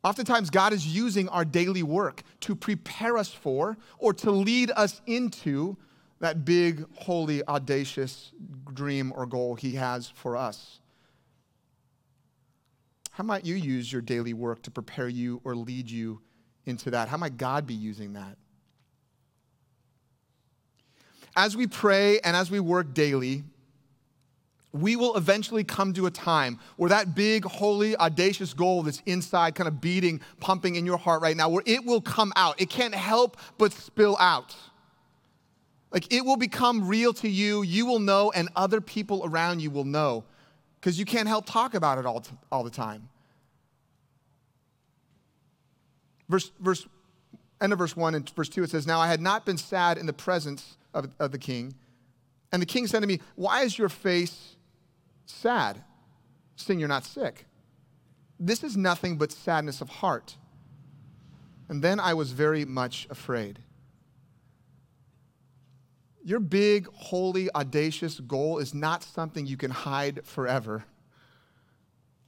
Oftentimes, 0.03 0.49
God 0.49 0.71
is 0.71 0.87
using 0.87 1.27
our 1.27 1.43
daily 1.43 1.83
work 1.83 2.23
to 2.41 2.55
prepare 2.55 3.17
us 3.17 3.33
for 3.33 3.77
or 3.97 4.13
to 4.13 4.31
lead 4.31 4.71
us 4.71 5.01
into 5.05 5.75
that 6.19 6.45
big, 6.45 6.85
holy, 6.95 7.45
audacious 7.47 8.31
dream 8.73 9.13
or 9.15 9.25
goal 9.25 9.55
He 9.55 9.75
has 9.75 10.07
for 10.07 10.35
us. 10.35 10.79
How 13.11 13.23
might 13.23 13.45
you 13.45 13.55
use 13.55 13.91
your 13.91 14.01
daily 14.01 14.33
work 14.33 14.61
to 14.63 14.71
prepare 14.71 15.09
you 15.09 15.41
or 15.43 15.55
lead 15.55 15.89
you 15.89 16.21
into 16.65 16.91
that? 16.91 17.09
How 17.09 17.17
might 17.17 17.37
God 17.37 17.67
be 17.67 17.73
using 17.73 18.13
that? 18.13 18.37
As 21.35 21.55
we 21.55 21.67
pray 21.67 22.19
and 22.19 22.35
as 22.35 22.49
we 22.49 22.59
work 22.59 22.93
daily, 22.93 23.43
we 24.71 24.95
will 24.95 25.15
eventually 25.15 25.63
come 25.63 25.93
to 25.93 26.05
a 26.05 26.11
time 26.11 26.59
where 26.77 26.89
that 26.89 27.15
big, 27.15 27.43
holy, 27.43 27.95
audacious 27.97 28.53
goal 28.53 28.83
that's 28.83 29.01
inside, 29.05 29.55
kind 29.55 29.67
of 29.67 29.81
beating, 29.81 30.21
pumping 30.39 30.75
in 30.75 30.85
your 30.85 30.97
heart 30.97 31.21
right 31.21 31.35
now, 31.35 31.49
where 31.49 31.63
it 31.65 31.83
will 31.85 32.01
come 32.01 32.31
out. 32.35 32.59
It 32.61 32.69
can't 32.69 32.93
help 32.93 33.37
but 33.57 33.71
spill 33.71 34.15
out. 34.19 34.55
Like 35.91 36.11
it 36.13 36.23
will 36.23 36.37
become 36.37 36.87
real 36.87 37.13
to 37.13 37.29
you, 37.29 37.63
you 37.63 37.85
will 37.85 37.99
know, 37.99 38.31
and 38.31 38.49
other 38.55 38.79
people 38.81 39.23
around 39.25 39.61
you 39.61 39.71
will 39.71 39.85
know 39.85 40.23
because 40.79 40.97
you 40.99 41.05
can't 41.05 41.27
help 41.27 41.45
talk 41.45 41.73
about 41.73 41.97
it 41.97 42.05
all, 42.05 42.23
all 42.51 42.63
the 42.63 42.69
time. 42.69 43.09
Verse, 46.29 46.51
verse, 46.59 46.87
end 47.59 47.73
of 47.73 47.79
verse 47.79 47.97
1 47.97 48.15
and 48.15 48.29
verse 48.29 48.49
2, 48.49 48.63
it 48.63 48.69
says, 48.69 48.85
Now 48.85 48.99
I 48.99 49.07
had 49.07 49.19
not 49.19 49.45
been 49.45 49.57
sad 49.57 49.97
in 49.97 50.05
the 50.05 50.13
presence 50.13 50.77
of, 50.93 51.09
of 51.19 51.31
the 51.31 51.39
king, 51.39 51.73
And 52.51 52.61
the 52.61 52.67
king 52.67 52.87
said 52.87 53.01
to 53.01 53.07
me, 53.07 53.19
Why 53.35 53.63
is 53.63 53.77
your 53.77 53.89
face 53.89 54.55
sad, 55.25 55.83
seeing 56.55 56.79
you're 56.79 56.87
not 56.87 57.03
sick? 57.03 57.45
This 58.39 58.63
is 58.63 58.77
nothing 58.77 59.17
but 59.17 59.31
sadness 59.31 59.81
of 59.81 59.89
heart. 59.89 60.37
And 61.67 61.83
then 61.83 61.99
I 61.99 62.13
was 62.13 62.31
very 62.31 62.63
much 62.63 63.07
afraid. 63.09 63.59
Your 66.29 66.39
big, 66.39 66.87
holy, 66.93 67.49
audacious 67.55 68.19
goal 68.19 68.59
is 68.59 68.75
not 68.75 69.01
something 69.01 69.47
you 69.47 69.57
can 69.57 69.71
hide 69.71 70.23
forever. 70.23 70.83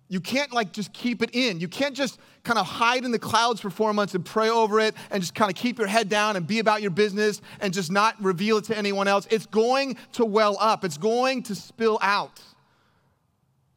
You 0.07 0.19
can't 0.19 0.51
like 0.51 0.71
just 0.71 0.91
keep 0.91 1.21
it 1.21 1.29
in. 1.33 1.59
You 1.59 1.67
can't 1.67 1.95
just 1.95 2.19
kind 2.43 2.57
of 2.57 2.65
hide 2.65 3.05
in 3.05 3.11
the 3.11 3.19
clouds 3.19 3.61
for 3.61 3.69
four 3.69 3.93
months 3.93 4.15
and 4.15 4.25
pray 4.25 4.49
over 4.49 4.79
it 4.79 4.95
and 5.11 5.21
just 5.21 5.35
kind 5.35 5.51
of 5.51 5.55
keep 5.55 5.77
your 5.77 5.85
head 5.85 6.09
down 6.09 6.35
and 6.35 6.47
be 6.47 6.57
about 6.57 6.81
your 6.81 6.89
business 6.89 7.43
and 7.59 7.71
just 7.71 7.91
not 7.91 8.15
reveal 8.19 8.57
it 8.57 8.63
to 8.65 8.75
anyone 8.75 9.07
else. 9.07 9.27
It's 9.29 9.45
going 9.45 9.97
to 10.13 10.25
well 10.25 10.57
up, 10.59 10.83
it's 10.83 10.97
going 10.97 11.43
to 11.43 11.53
spill 11.53 11.99
out, 12.01 12.41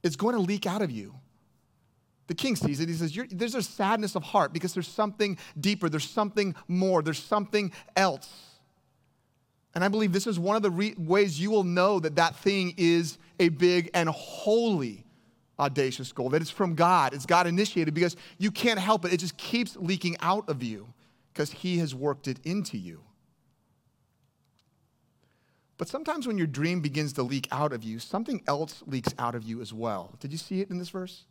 it's 0.02 0.16
going 0.16 0.36
to 0.36 0.40
leak 0.40 0.64
out 0.64 0.80
of 0.80 0.90
you. 0.90 1.14
The 2.28 2.34
king 2.34 2.56
sees 2.56 2.80
it. 2.80 2.88
He 2.88 2.94
says, 2.94 3.14
There's 3.30 3.54
a 3.54 3.62
sadness 3.62 4.14
of 4.14 4.22
heart 4.22 4.54
because 4.54 4.72
there's 4.72 4.88
something 4.88 5.36
deeper, 5.60 5.90
there's 5.90 6.08
something 6.08 6.54
more, 6.66 7.02
there's 7.02 7.22
something 7.22 7.72
else. 7.94 8.53
And 9.74 9.84
I 9.84 9.88
believe 9.88 10.12
this 10.12 10.26
is 10.26 10.38
one 10.38 10.56
of 10.56 10.62
the 10.62 10.70
re- 10.70 10.94
ways 10.96 11.40
you 11.40 11.50
will 11.50 11.64
know 11.64 11.98
that 12.00 12.16
that 12.16 12.36
thing 12.36 12.74
is 12.76 13.18
a 13.40 13.48
big 13.48 13.90
and 13.92 14.08
holy 14.08 15.04
audacious 15.58 16.12
goal, 16.12 16.30
that 16.30 16.42
it's 16.42 16.50
from 16.50 16.74
God, 16.74 17.14
it's 17.14 17.26
God 17.26 17.46
initiated 17.46 17.94
because 17.94 18.16
you 18.38 18.50
can't 18.50 18.78
help 18.78 19.04
it. 19.04 19.12
It 19.12 19.18
just 19.18 19.36
keeps 19.36 19.76
leaking 19.76 20.16
out 20.20 20.48
of 20.48 20.62
you 20.62 20.86
because 21.32 21.50
He 21.50 21.78
has 21.78 21.94
worked 21.94 22.28
it 22.28 22.38
into 22.44 22.78
you. 22.78 23.02
But 25.76 25.88
sometimes 25.88 26.26
when 26.26 26.38
your 26.38 26.46
dream 26.46 26.80
begins 26.80 27.12
to 27.14 27.22
leak 27.22 27.48
out 27.50 27.72
of 27.72 27.82
you, 27.82 27.98
something 27.98 28.42
else 28.46 28.82
leaks 28.86 29.12
out 29.18 29.34
of 29.34 29.42
you 29.42 29.60
as 29.60 29.72
well. 29.72 30.14
Did 30.20 30.30
you 30.30 30.38
see 30.38 30.60
it 30.60 30.70
in 30.70 30.78
this 30.78 30.88
verse? 30.88 31.24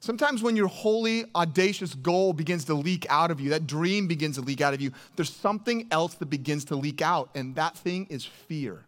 Sometimes 0.00 0.42
when 0.42 0.56
your 0.56 0.68
holy, 0.68 1.24
audacious 1.34 1.94
goal 1.94 2.32
begins 2.32 2.64
to 2.66 2.74
leak 2.74 3.06
out 3.08 3.30
of 3.30 3.40
you, 3.40 3.50
that 3.50 3.66
dream 3.66 4.06
begins 4.06 4.36
to 4.36 4.42
leak 4.42 4.60
out 4.60 4.74
of 4.74 4.80
you, 4.80 4.92
there's 5.16 5.32
something 5.32 5.88
else 5.90 6.14
that 6.14 6.26
begins 6.26 6.64
to 6.66 6.76
leak 6.76 7.02
out, 7.02 7.30
and 7.34 7.54
that 7.56 7.76
thing 7.76 8.06
is 8.10 8.24
fear. 8.24 8.84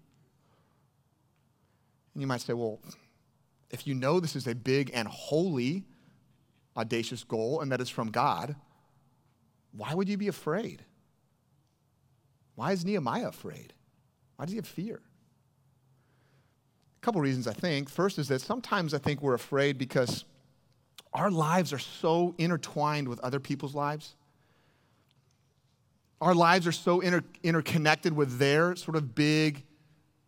And 2.14 2.20
you 2.20 2.26
might 2.26 2.40
say, 2.40 2.52
well, 2.52 2.80
if 3.70 3.86
you 3.86 3.94
know 3.94 4.20
this 4.20 4.36
is 4.36 4.46
a 4.46 4.54
big 4.54 4.90
and 4.94 5.08
holy, 5.08 5.84
audacious 6.76 7.24
goal 7.24 7.60
and 7.60 7.72
that 7.72 7.80
is 7.80 7.88
from 7.88 8.10
God, 8.10 8.56
why 9.72 9.94
would 9.94 10.08
you 10.08 10.16
be 10.16 10.28
afraid? 10.28 10.84
Why 12.54 12.72
is 12.72 12.84
Nehemiah 12.84 13.28
afraid? 13.28 13.72
Why 14.36 14.44
does 14.44 14.52
he 14.52 14.56
have 14.56 14.66
fear? 14.66 15.00
A 17.00 17.04
couple 17.04 17.20
reasons, 17.20 17.46
I 17.46 17.52
think. 17.52 17.88
First 17.88 18.18
is 18.18 18.28
that 18.28 18.40
sometimes 18.40 18.94
I 18.94 18.98
think 18.98 19.22
we're 19.22 19.34
afraid 19.34 19.78
because 19.78 20.24
our 21.12 21.30
lives 21.30 21.72
are 21.72 21.78
so 21.78 22.34
intertwined 22.38 23.08
with 23.08 23.20
other 23.20 23.40
people's 23.40 23.74
lives. 23.74 24.14
Our 26.20 26.34
lives 26.34 26.66
are 26.66 26.72
so 26.72 27.00
inter- 27.00 27.24
interconnected 27.42 28.12
with 28.12 28.38
their 28.38 28.74
sort 28.76 28.96
of 28.96 29.14
big, 29.14 29.64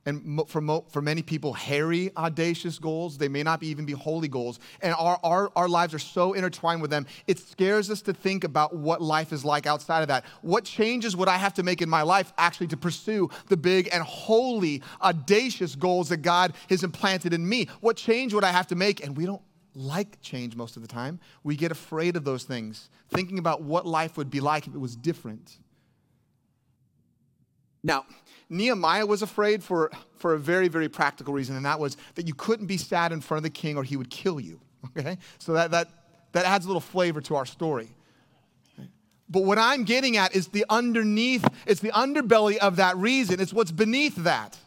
and 0.06 0.40
for, 0.48 0.60
mo- 0.60 0.84
for 0.88 1.02
many 1.02 1.22
people, 1.22 1.52
hairy, 1.52 2.10
audacious 2.16 2.78
goals. 2.78 3.18
They 3.18 3.28
may 3.28 3.42
not 3.42 3.62
even 3.62 3.84
be 3.84 3.92
holy 3.92 4.28
goals. 4.28 4.58
And 4.80 4.94
our, 4.94 5.18
our, 5.22 5.52
our 5.56 5.68
lives 5.68 5.92
are 5.92 5.98
so 5.98 6.32
intertwined 6.32 6.80
with 6.80 6.90
them, 6.90 7.06
it 7.26 7.38
scares 7.38 7.90
us 7.90 8.00
to 8.02 8.12
think 8.12 8.44
about 8.44 8.74
what 8.74 9.02
life 9.02 9.32
is 9.32 9.44
like 9.44 9.66
outside 9.66 10.00
of 10.02 10.08
that. 10.08 10.24
What 10.42 10.64
changes 10.64 11.16
would 11.16 11.28
I 11.28 11.36
have 11.36 11.54
to 11.54 11.62
make 11.62 11.82
in 11.82 11.88
my 11.88 12.02
life 12.02 12.32
actually 12.38 12.68
to 12.68 12.76
pursue 12.76 13.28
the 13.48 13.56
big 13.56 13.88
and 13.92 14.02
holy, 14.02 14.82
audacious 15.02 15.74
goals 15.74 16.08
that 16.08 16.18
God 16.18 16.54
has 16.70 16.82
implanted 16.82 17.34
in 17.34 17.46
me? 17.46 17.68
What 17.80 17.96
change 17.96 18.32
would 18.32 18.44
I 18.44 18.52
have 18.52 18.68
to 18.68 18.74
make? 18.74 19.04
And 19.04 19.16
we 19.16 19.26
don't 19.26 19.42
like 19.74 20.20
change 20.20 20.56
most 20.56 20.76
of 20.76 20.82
the 20.82 20.88
time. 20.88 21.20
We 21.44 21.56
get 21.56 21.70
afraid 21.70 22.16
of 22.16 22.24
those 22.24 22.44
things, 22.44 22.90
thinking 23.08 23.38
about 23.38 23.62
what 23.62 23.86
life 23.86 24.16
would 24.16 24.30
be 24.30 24.40
like 24.40 24.66
if 24.66 24.74
it 24.74 24.78
was 24.78 24.96
different. 24.96 25.58
Now, 27.82 28.04
Nehemiah 28.48 29.06
was 29.06 29.22
afraid 29.22 29.62
for, 29.62 29.90
for 30.16 30.34
a 30.34 30.38
very, 30.38 30.68
very 30.68 30.88
practical 30.88 31.32
reason, 31.32 31.56
and 31.56 31.64
that 31.64 31.78
was 31.78 31.96
that 32.16 32.26
you 32.26 32.34
couldn't 32.34 32.66
be 32.66 32.76
sad 32.76 33.12
in 33.12 33.20
front 33.20 33.38
of 33.38 33.42
the 33.44 33.50
king 33.50 33.76
or 33.76 33.84
he 33.84 33.96
would 33.96 34.10
kill 34.10 34.40
you. 34.40 34.60
Okay? 34.96 35.18
So 35.38 35.52
that, 35.52 35.72
that, 35.72 35.88
that 36.32 36.46
adds 36.46 36.64
a 36.64 36.68
little 36.68 36.80
flavor 36.80 37.20
to 37.20 37.36
our 37.36 37.44
story. 37.44 37.94
But 39.28 39.44
what 39.44 39.58
I'm 39.58 39.84
getting 39.84 40.16
at 40.16 40.34
is 40.34 40.48
the 40.48 40.64
underneath, 40.68 41.46
it's 41.66 41.80
the 41.80 41.92
underbelly 41.92 42.56
of 42.56 42.76
that 42.76 42.96
reason. 42.96 43.40
It's 43.40 43.52
what's 43.52 43.70
beneath 43.70 44.16
that. 44.16 44.58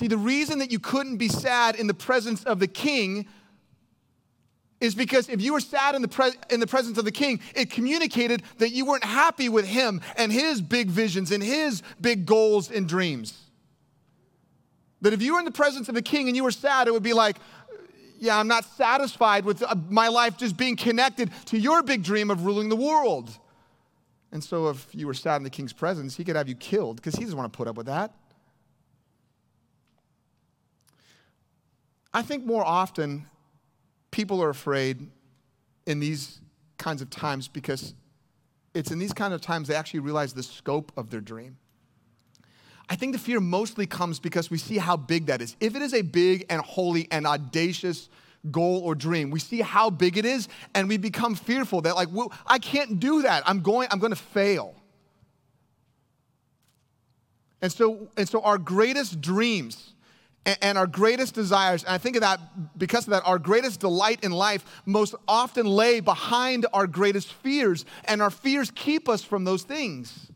See, 0.00 0.08
the 0.08 0.16
reason 0.16 0.60
that 0.60 0.72
you 0.72 0.78
couldn't 0.78 1.18
be 1.18 1.28
sad 1.28 1.76
in 1.76 1.86
the 1.86 1.92
presence 1.92 2.42
of 2.44 2.58
the 2.58 2.66
king 2.66 3.26
is 4.80 4.94
because 4.94 5.28
if 5.28 5.42
you 5.42 5.52
were 5.52 5.60
sad 5.60 5.94
in 5.94 6.00
the, 6.00 6.08
pre- 6.08 6.32
in 6.48 6.58
the 6.58 6.66
presence 6.66 6.96
of 6.96 7.04
the 7.04 7.12
king, 7.12 7.38
it 7.54 7.68
communicated 7.68 8.42
that 8.56 8.70
you 8.70 8.86
weren't 8.86 9.04
happy 9.04 9.50
with 9.50 9.66
him 9.66 10.00
and 10.16 10.32
his 10.32 10.62
big 10.62 10.88
visions 10.88 11.30
and 11.30 11.42
his 11.42 11.82
big 12.00 12.24
goals 12.24 12.70
and 12.70 12.88
dreams. 12.88 13.42
That 15.02 15.12
if 15.12 15.20
you 15.20 15.34
were 15.34 15.38
in 15.38 15.44
the 15.44 15.50
presence 15.50 15.86
of 15.90 15.94
the 15.94 16.00
king 16.00 16.28
and 16.28 16.34
you 16.34 16.44
were 16.44 16.50
sad, 16.50 16.88
it 16.88 16.94
would 16.94 17.02
be 17.02 17.12
like, 17.12 17.36
yeah, 18.18 18.38
I'm 18.38 18.48
not 18.48 18.64
satisfied 18.64 19.44
with 19.44 19.62
uh, 19.62 19.74
my 19.90 20.08
life 20.08 20.38
just 20.38 20.56
being 20.56 20.76
connected 20.76 21.30
to 21.44 21.58
your 21.58 21.82
big 21.82 22.02
dream 22.02 22.30
of 22.30 22.46
ruling 22.46 22.70
the 22.70 22.76
world. 22.76 23.28
And 24.32 24.42
so 24.42 24.70
if 24.70 24.94
you 24.94 25.06
were 25.06 25.12
sad 25.12 25.36
in 25.36 25.42
the 25.42 25.50
king's 25.50 25.74
presence, 25.74 26.16
he 26.16 26.24
could 26.24 26.36
have 26.36 26.48
you 26.48 26.54
killed 26.54 26.96
because 26.96 27.16
he 27.16 27.24
doesn't 27.24 27.36
want 27.36 27.52
to 27.52 27.54
put 27.54 27.68
up 27.68 27.76
with 27.76 27.84
that. 27.84 28.14
I 32.12 32.22
think 32.22 32.44
more 32.44 32.64
often 32.64 33.26
people 34.10 34.42
are 34.42 34.50
afraid 34.50 35.08
in 35.86 36.00
these 36.00 36.40
kinds 36.78 37.02
of 37.02 37.10
times 37.10 37.48
because 37.48 37.94
it's 38.74 38.90
in 38.90 38.98
these 38.98 39.12
kind 39.12 39.34
of 39.34 39.40
times 39.40 39.68
they 39.68 39.74
actually 39.74 40.00
realize 40.00 40.32
the 40.32 40.42
scope 40.42 40.92
of 40.96 41.10
their 41.10 41.20
dream. 41.20 41.56
I 42.88 42.96
think 42.96 43.12
the 43.12 43.18
fear 43.18 43.38
mostly 43.38 43.86
comes 43.86 44.18
because 44.18 44.50
we 44.50 44.58
see 44.58 44.78
how 44.78 44.96
big 44.96 45.26
that 45.26 45.40
is. 45.40 45.56
If 45.60 45.76
it 45.76 45.82
is 45.82 45.94
a 45.94 46.02
big 46.02 46.46
and 46.50 46.60
holy 46.60 47.06
and 47.12 47.26
audacious 47.26 48.08
goal 48.50 48.80
or 48.84 48.96
dream, 48.96 49.30
we 49.30 49.38
see 49.38 49.60
how 49.60 49.90
big 49.90 50.18
it 50.18 50.24
is 50.24 50.48
and 50.74 50.88
we 50.88 50.96
become 50.96 51.36
fearful 51.36 51.82
that 51.82 51.94
like, 51.94 52.08
well, 52.10 52.32
I 52.46 52.58
can't 52.58 52.98
do 52.98 53.22
that. 53.22 53.44
I'm 53.46 53.60
going 53.60 53.86
I'm 53.92 54.00
going 54.00 54.12
to 54.12 54.16
fail. 54.16 54.74
And 57.62 57.70
so 57.70 58.08
and 58.16 58.28
so 58.28 58.42
our 58.42 58.58
greatest 58.58 59.20
dreams 59.20 59.92
and 60.46 60.78
our 60.78 60.86
greatest 60.86 61.34
desires, 61.34 61.84
and 61.84 61.92
I 61.92 61.98
think 61.98 62.16
of 62.16 62.22
that 62.22 62.40
because 62.78 63.04
of 63.06 63.10
that, 63.10 63.22
our 63.26 63.38
greatest 63.38 63.80
delight 63.80 64.24
in 64.24 64.32
life 64.32 64.64
most 64.86 65.14
often 65.28 65.66
lay 65.66 66.00
behind 66.00 66.66
our 66.72 66.86
greatest 66.86 67.32
fears, 67.32 67.84
and 68.06 68.22
our 68.22 68.30
fears 68.30 68.70
keep 68.70 69.08
us 69.08 69.22
from 69.22 69.44
those 69.44 69.62
things. 69.62 70.30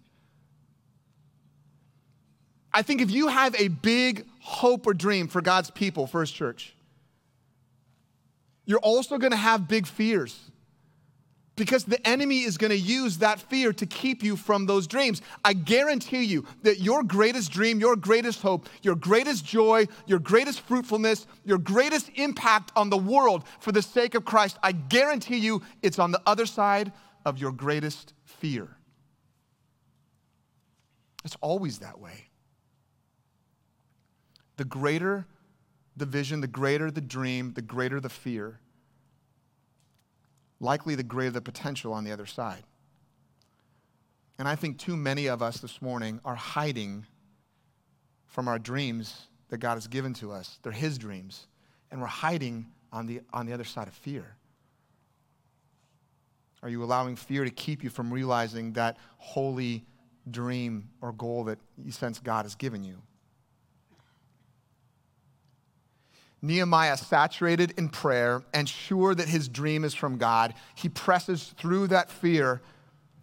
I 2.72 2.82
think 2.82 3.00
if 3.00 3.10
you 3.10 3.28
have 3.28 3.54
a 3.54 3.68
big 3.68 4.26
hope 4.40 4.86
or 4.86 4.94
dream 4.94 5.28
for 5.28 5.40
God's 5.40 5.70
people, 5.70 6.06
First 6.06 6.34
Church, 6.34 6.74
you're 8.66 8.80
also 8.80 9.16
gonna 9.16 9.36
have 9.36 9.68
big 9.68 9.86
fears 9.86 10.38
because 11.56 11.84
the 11.84 12.04
enemy 12.06 12.42
is 12.42 12.58
going 12.58 12.70
to 12.70 12.78
use 12.78 13.18
that 13.18 13.40
fear 13.40 13.72
to 13.72 13.86
keep 13.86 14.22
you 14.22 14.36
from 14.36 14.66
those 14.66 14.86
dreams. 14.86 15.22
I 15.44 15.52
guarantee 15.52 16.24
you 16.24 16.44
that 16.62 16.80
your 16.80 17.02
greatest 17.02 17.52
dream, 17.52 17.78
your 17.78 17.96
greatest 17.96 18.42
hope, 18.42 18.68
your 18.82 18.96
greatest 18.96 19.44
joy, 19.44 19.86
your 20.06 20.18
greatest 20.18 20.60
fruitfulness, 20.60 21.26
your 21.44 21.58
greatest 21.58 22.10
impact 22.16 22.72
on 22.76 22.90
the 22.90 22.96
world 22.96 23.44
for 23.60 23.72
the 23.72 23.82
sake 23.82 24.14
of 24.14 24.24
Christ, 24.24 24.58
I 24.62 24.72
guarantee 24.72 25.38
you 25.38 25.62
it's 25.82 25.98
on 25.98 26.10
the 26.10 26.20
other 26.26 26.46
side 26.46 26.92
of 27.24 27.38
your 27.38 27.52
greatest 27.52 28.14
fear. 28.24 28.76
It's 31.24 31.36
always 31.40 31.78
that 31.78 32.00
way. 32.00 32.28
The 34.56 34.64
greater 34.64 35.26
the 35.96 36.06
vision, 36.06 36.40
the 36.40 36.48
greater 36.48 36.90
the 36.90 37.00
dream, 37.00 37.52
the 37.54 37.62
greater 37.62 38.00
the 38.00 38.08
fear 38.08 38.58
likely 40.60 40.94
the 40.94 41.02
greater 41.02 41.30
the 41.30 41.40
potential 41.40 41.92
on 41.92 42.04
the 42.04 42.12
other 42.12 42.26
side. 42.26 42.64
And 44.38 44.48
I 44.48 44.56
think 44.56 44.78
too 44.78 44.96
many 44.96 45.26
of 45.28 45.42
us 45.42 45.58
this 45.58 45.80
morning 45.80 46.20
are 46.24 46.34
hiding 46.34 47.06
from 48.26 48.48
our 48.48 48.58
dreams 48.58 49.28
that 49.48 49.58
God 49.58 49.74
has 49.74 49.86
given 49.86 50.12
to 50.14 50.32
us. 50.32 50.58
They're 50.62 50.72
His 50.72 50.98
dreams. 50.98 51.46
And 51.90 52.00
we're 52.00 52.08
hiding 52.08 52.66
on 52.92 53.06
the, 53.06 53.20
on 53.32 53.46
the 53.46 53.52
other 53.52 53.64
side 53.64 53.86
of 53.86 53.94
fear. 53.94 54.36
Are 56.62 56.68
you 56.68 56.82
allowing 56.82 57.14
fear 57.14 57.44
to 57.44 57.50
keep 57.50 57.84
you 57.84 57.90
from 57.90 58.12
realizing 58.12 58.72
that 58.72 58.96
holy 59.18 59.84
dream 60.30 60.88
or 61.02 61.12
goal 61.12 61.44
that 61.44 61.58
you 61.76 61.92
sense 61.92 62.18
God 62.18 62.46
has 62.46 62.54
given 62.54 62.82
you? 62.82 63.02
Nehemiah, 66.44 66.96
saturated 66.96 67.72
in 67.78 67.88
prayer 67.88 68.42
and 68.52 68.68
sure 68.68 69.14
that 69.14 69.28
his 69.28 69.48
dream 69.48 69.84
is 69.84 69.94
from 69.94 70.18
God, 70.18 70.54
he 70.74 70.88
presses 70.88 71.54
through 71.56 71.88
that 71.88 72.10
fear 72.10 72.60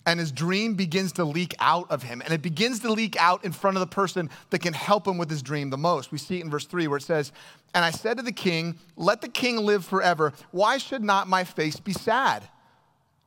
and 0.05 0.19
his 0.19 0.31
dream 0.31 0.73
begins 0.73 1.11
to 1.13 1.23
leak 1.23 1.53
out 1.59 1.89
of 1.91 2.03
him. 2.03 2.21
And 2.21 2.33
it 2.33 2.41
begins 2.41 2.79
to 2.79 2.91
leak 2.91 3.15
out 3.17 3.45
in 3.45 3.51
front 3.51 3.77
of 3.77 3.81
the 3.81 3.87
person 3.87 4.29
that 4.49 4.59
can 4.59 4.73
help 4.73 5.07
him 5.07 5.17
with 5.17 5.29
his 5.29 5.43
dream 5.43 5.69
the 5.69 5.77
most. 5.77 6.11
We 6.11 6.17
see 6.17 6.39
it 6.39 6.43
in 6.43 6.49
verse 6.49 6.65
3 6.65 6.87
where 6.87 6.97
it 6.97 7.03
says, 7.03 7.31
And 7.75 7.85
I 7.85 7.91
said 7.91 8.17
to 8.17 8.23
the 8.23 8.31
king, 8.31 8.79
Let 8.95 9.21
the 9.21 9.29
king 9.29 9.57
live 9.57 9.85
forever. 9.85 10.33
Why 10.51 10.77
should 10.79 11.03
not 11.03 11.27
my 11.27 11.43
face 11.43 11.79
be 11.79 11.93
sad 11.93 12.49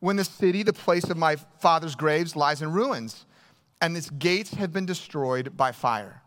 when 0.00 0.16
the 0.16 0.24
city, 0.24 0.62
the 0.62 0.72
place 0.72 1.04
of 1.04 1.16
my 1.16 1.36
father's 1.60 1.94
graves, 1.94 2.34
lies 2.34 2.60
in 2.60 2.72
ruins, 2.72 3.24
and 3.80 3.96
its 3.96 4.10
gates 4.10 4.54
have 4.54 4.72
been 4.72 4.86
destroyed 4.86 5.56
by 5.56 5.70
fire? 5.70 6.23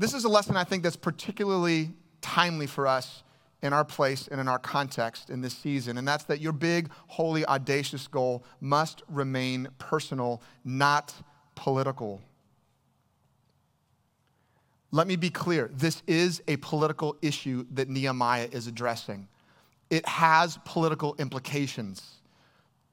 This 0.00 0.14
is 0.14 0.24
a 0.24 0.30
lesson 0.30 0.56
I 0.56 0.64
think 0.64 0.82
that's 0.82 0.96
particularly 0.96 1.92
timely 2.22 2.66
for 2.66 2.86
us 2.86 3.22
in 3.60 3.74
our 3.74 3.84
place 3.84 4.28
and 4.28 4.40
in 4.40 4.48
our 4.48 4.58
context 4.58 5.28
in 5.28 5.42
this 5.42 5.52
season, 5.52 5.98
and 5.98 6.08
that's 6.08 6.24
that 6.24 6.40
your 6.40 6.54
big, 6.54 6.88
holy, 7.06 7.44
audacious 7.44 8.08
goal 8.08 8.42
must 8.62 9.02
remain 9.10 9.68
personal, 9.76 10.40
not 10.64 11.12
political. 11.54 12.22
Let 14.90 15.06
me 15.06 15.16
be 15.16 15.28
clear 15.28 15.70
this 15.70 16.02
is 16.06 16.42
a 16.48 16.56
political 16.56 17.14
issue 17.20 17.66
that 17.72 17.90
Nehemiah 17.90 18.48
is 18.50 18.68
addressing. 18.68 19.28
It 19.90 20.08
has 20.08 20.58
political 20.64 21.14
implications. 21.18 22.22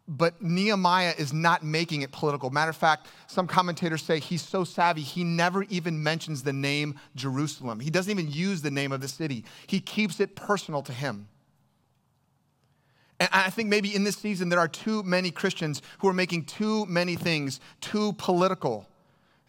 But 0.07 0.41
Nehemiah 0.41 1.13
is 1.17 1.33
not 1.33 1.63
making 1.63 2.01
it 2.01 2.11
political. 2.11 2.49
Matter 2.49 2.69
of 2.69 2.77
fact, 2.77 3.07
some 3.27 3.45
commentators 3.45 4.01
say 4.01 4.19
he's 4.19 4.41
so 4.41 4.63
savvy, 4.63 5.01
he 5.01 5.23
never 5.23 5.63
even 5.63 6.01
mentions 6.01 6.43
the 6.43 6.53
name 6.53 6.95
Jerusalem. 7.15 7.81
He 7.81 7.89
doesn't 7.89 8.11
even 8.11 8.31
use 8.31 8.61
the 8.61 8.71
name 8.71 8.91
of 8.93 9.01
the 9.01 9.07
city, 9.07 9.43
he 9.67 9.79
keeps 9.79 10.19
it 10.19 10.35
personal 10.35 10.81
to 10.83 10.93
him. 10.93 11.27
And 13.19 13.29
I 13.33 13.49
think 13.49 13.67
maybe 13.67 13.95
in 13.95 14.03
this 14.03 14.15
season, 14.15 14.49
there 14.49 14.59
are 14.59 14.67
too 14.67 15.01
many 15.03 15.31
Christians 15.31 15.81
who 15.99 16.07
are 16.07 16.13
making 16.13 16.45
too 16.45 16.85
many 16.85 17.15
things 17.15 17.59
too 17.81 18.13
political. 18.13 18.87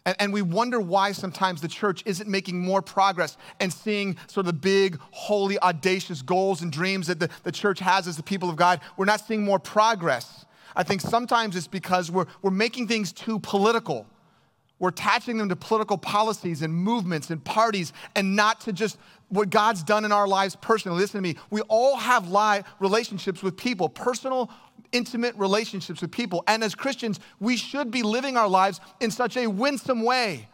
And, 0.05 0.33
we 0.33 0.41
wonder 0.41 0.79
why 0.79 1.11
sometimes 1.11 1.61
the 1.61 1.67
church 1.67 2.01
isn't 2.05 2.27
making 2.27 2.59
more 2.59 2.81
progress 2.81 3.37
and 3.59 3.71
seeing 3.71 4.17
sort 4.27 4.47
of 4.47 4.53
the 4.53 4.59
big, 4.59 4.97
holy, 5.11 5.59
audacious 5.59 6.23
goals 6.23 6.61
and 6.61 6.71
dreams 6.71 7.07
that 7.07 7.19
the, 7.19 7.29
the 7.43 7.51
church 7.51 7.79
has 7.79 8.07
as 8.07 8.17
the 8.17 8.23
people 8.23 8.49
of 8.49 8.55
God. 8.55 8.79
We're 8.97 9.05
not 9.05 9.19
seeing 9.19 9.43
more 9.43 9.59
progress. 9.59 10.45
I 10.75 10.83
think 10.83 11.01
sometimes 11.01 11.55
it's 11.55 11.67
because 11.67 12.11
we're, 12.11 12.25
we're 12.41 12.51
making 12.51 12.87
things 12.87 13.11
too 13.11 13.39
political. 13.39 14.05
We're 14.79 14.89
attaching 14.89 15.37
them 15.37 15.49
to 15.49 15.55
political 15.55 15.97
policies 15.97 16.61
and 16.61 16.73
movements 16.73 17.29
and 17.29 17.43
parties 17.43 17.91
and 18.15 18.35
not 18.35 18.61
to 18.61 18.73
just 18.73 18.97
what 19.27 19.49
God's 19.49 19.83
done 19.83 20.05
in 20.05 20.11
our 20.11 20.27
lives 20.27 20.55
personally. 20.55 20.99
Listen 20.99 21.17
to 21.17 21.21
me. 21.21 21.35
We 21.49 21.61
all 21.61 21.97
have 21.97 22.29
live 22.29 22.65
relationships 22.79 23.43
with 23.43 23.57
people, 23.57 23.89
personal, 23.89 24.49
intimate 24.91 25.35
relationships 25.35 26.01
with 26.01 26.11
people. 26.11 26.43
And 26.47 26.63
as 26.63 26.75
Christians, 26.75 27.19
we 27.39 27.57
should 27.57 27.91
be 27.91 28.03
living 28.03 28.37
our 28.37 28.47
lives 28.47 28.79
in 28.99 29.11
such 29.11 29.37
a 29.37 29.47
winsome 29.47 30.01
way 30.01 30.47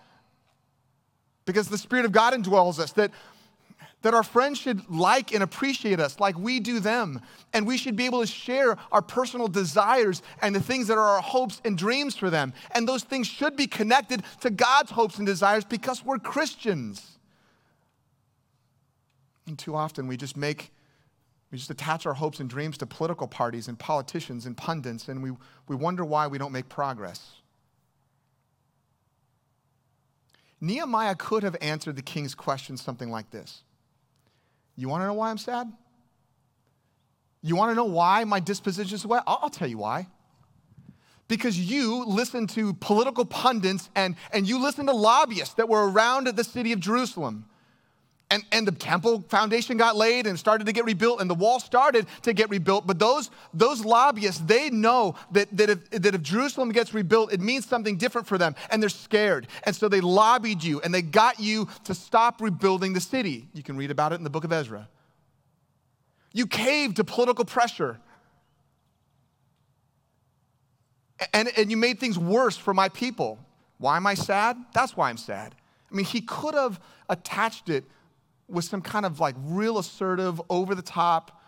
because 1.45 1.69
the 1.69 1.77
Spirit 1.77 2.05
of 2.05 2.12
God 2.12 2.34
indwells 2.34 2.79
us, 2.79 2.91
that 2.93 3.12
that 4.05 4.13
our 4.13 4.21
friends 4.21 4.59
should 4.59 4.88
like 4.88 5.33
and 5.33 5.41
appreciate 5.41 6.00
us 6.00 6.19
like 6.19 6.38
we 6.38 6.59
do 6.59 6.79
them. 6.79 7.19
And 7.53 7.65
we 7.65 7.75
should 7.75 7.95
be 7.95 8.05
able 8.05 8.21
to 8.21 8.27
share 8.27 8.77
our 8.91 9.01
personal 9.01 9.47
desires 9.47 10.21
and 10.43 10.53
the 10.53 10.59
things 10.59 10.89
that 10.89 10.97
are 11.00 11.15
our 11.15 11.21
hopes 11.24 11.59
and 11.65 11.75
dreams 11.75 12.15
for 12.15 12.29
them. 12.29 12.53
And 12.75 12.88
those 12.88 13.01
things 13.01 13.25
should 13.25 13.57
be 13.57 13.65
connected 13.65 14.21
to 14.41 14.51
God's 14.51 14.91
hopes 14.91 15.17
and 15.17 15.25
desires 15.25 15.65
because 15.65 16.05
we're 16.05 16.19
Christians. 16.19 17.17
And 19.47 19.57
too 19.57 19.75
often 19.75 20.05
we 20.05 20.17
just 20.17 20.38
make, 20.38 20.71
we 21.51 21.57
just 21.57 21.71
attach 21.71 22.05
our 22.05 22.13
hopes 22.13 22.39
and 22.39 22.47
dreams 22.47 22.77
to 22.77 22.85
political 22.85 23.27
parties 23.27 23.67
and 23.67 23.79
politicians 23.79 24.45
and 24.45 24.55
pundits, 24.55 25.07
and 25.07 25.24
we, 25.24 25.31
we 25.67 25.75
wonder 25.75 26.05
why 26.05 26.27
we 26.27 26.38
don't 26.38 26.51
make 26.51 26.69
progress. 26.69 27.38
Nehemiah 30.62 31.15
could 31.15 31.41
have 31.41 31.57
answered 31.59 31.95
the 31.95 32.03
king's 32.03 32.35
question 32.35 32.77
something 32.77 33.09
like 33.09 33.31
this 33.31 33.63
you 34.75 34.89
want 34.89 35.01
to 35.01 35.07
know 35.07 35.13
why 35.13 35.29
I'm 35.29 35.38
sad? 35.38 35.71
You 37.41 37.55
want 37.55 37.71
to 37.71 37.75
know 37.75 37.85
why 37.85 38.23
my 38.23 38.39
disposition 38.39 38.95
is 38.95 39.03
the 39.03 39.07
way? 39.07 39.19
I'll, 39.27 39.49
tell 39.49 39.67
you 39.67 39.77
why. 39.77 40.07
Because 41.27 41.59
you 41.59 42.03
listen 42.05 42.47
to 42.47 42.73
political 42.73 43.23
pundits 43.23 43.89
and, 43.95 44.15
and 44.31 44.47
you 44.47 44.59
listen 44.61 44.88
to 44.88 44.93
lobbyists 44.93 45.53
that 45.55 45.69
were 45.69 45.89
around 45.89 46.27
the 46.27 46.43
city 46.43 46.71
of 46.71 46.79
Jerusalem 46.79 47.45
and, 48.31 48.43
and 48.51 48.67
the 48.67 48.71
temple 48.71 49.21
foundation 49.29 49.77
got 49.77 49.95
laid 49.95 50.25
and 50.25 50.38
started 50.38 50.65
to 50.65 50.73
get 50.73 50.85
rebuilt, 50.85 51.21
and 51.21 51.29
the 51.29 51.35
wall 51.35 51.59
started 51.59 52.07
to 52.23 52.33
get 52.33 52.49
rebuilt. 52.49 52.88
But 52.88 52.97
those, 52.97 53.29
those 53.53 53.85
lobbyists, 53.85 54.41
they 54.41 54.69
know 54.71 55.15
that, 55.31 55.55
that, 55.55 55.69
if, 55.69 55.89
that 55.91 56.15
if 56.15 56.21
Jerusalem 56.23 56.71
gets 56.71 56.93
rebuilt, 56.93 57.31
it 57.31 57.39
means 57.39 57.67
something 57.67 57.97
different 57.97 58.25
for 58.25 58.38
them, 58.38 58.55
and 58.71 58.81
they're 58.81 58.89
scared. 58.89 59.47
And 59.63 59.75
so 59.75 59.88
they 59.88 60.01
lobbied 60.01 60.63
you, 60.63 60.81
and 60.81 60.93
they 60.93 61.03
got 61.03 61.39
you 61.39 61.67
to 61.83 61.93
stop 61.93 62.41
rebuilding 62.41 62.93
the 62.93 63.01
city. 63.01 63.47
You 63.53 63.61
can 63.61 63.77
read 63.77 63.91
about 63.91 64.11
it 64.11 64.15
in 64.15 64.23
the 64.23 64.29
book 64.31 64.43
of 64.43 64.51
Ezra. 64.51 64.89
You 66.33 66.47
caved 66.47 66.97
to 66.97 67.03
political 67.03 67.45
pressure. 67.45 67.99
And, 71.31 71.49
and 71.55 71.69
you 71.69 71.77
made 71.77 71.99
things 71.99 72.17
worse 72.17 72.57
for 72.57 72.73
my 72.73 72.89
people. 72.89 73.39
Why 73.77 73.97
am 73.97 74.07
I 74.07 74.15
sad? 74.15 74.57
That's 74.73 74.97
why 74.97 75.09
I'm 75.09 75.17
sad. 75.17 75.55
I 75.89 75.95
mean, 75.95 76.05
he 76.05 76.21
could 76.21 76.55
have 76.55 76.79
attached 77.07 77.69
it 77.69 77.85
with 78.47 78.65
some 78.65 78.81
kind 78.81 79.05
of 79.05 79.19
like 79.19 79.36
real 79.39 79.77
assertive, 79.77 80.41
over 80.49 80.75
the 80.75 80.81
top, 80.81 81.41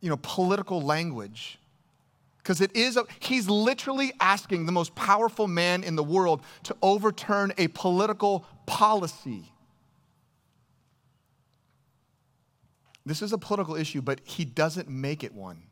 you 0.00 0.10
know, 0.10 0.18
political 0.22 0.80
language. 0.82 1.58
Because 2.38 2.60
it 2.60 2.76
is, 2.76 2.96
a, 2.98 3.04
he's 3.20 3.48
literally 3.48 4.12
asking 4.20 4.66
the 4.66 4.72
most 4.72 4.94
powerful 4.94 5.48
man 5.48 5.82
in 5.82 5.96
the 5.96 6.02
world 6.02 6.42
to 6.64 6.76
overturn 6.82 7.54
a 7.56 7.68
political 7.68 8.44
policy. 8.66 9.50
This 13.06 13.22
is 13.22 13.32
a 13.32 13.38
political 13.38 13.76
issue, 13.76 14.02
but 14.02 14.20
he 14.24 14.44
doesn't 14.44 14.88
make 14.88 15.24
it 15.24 15.32
one. 15.32 15.62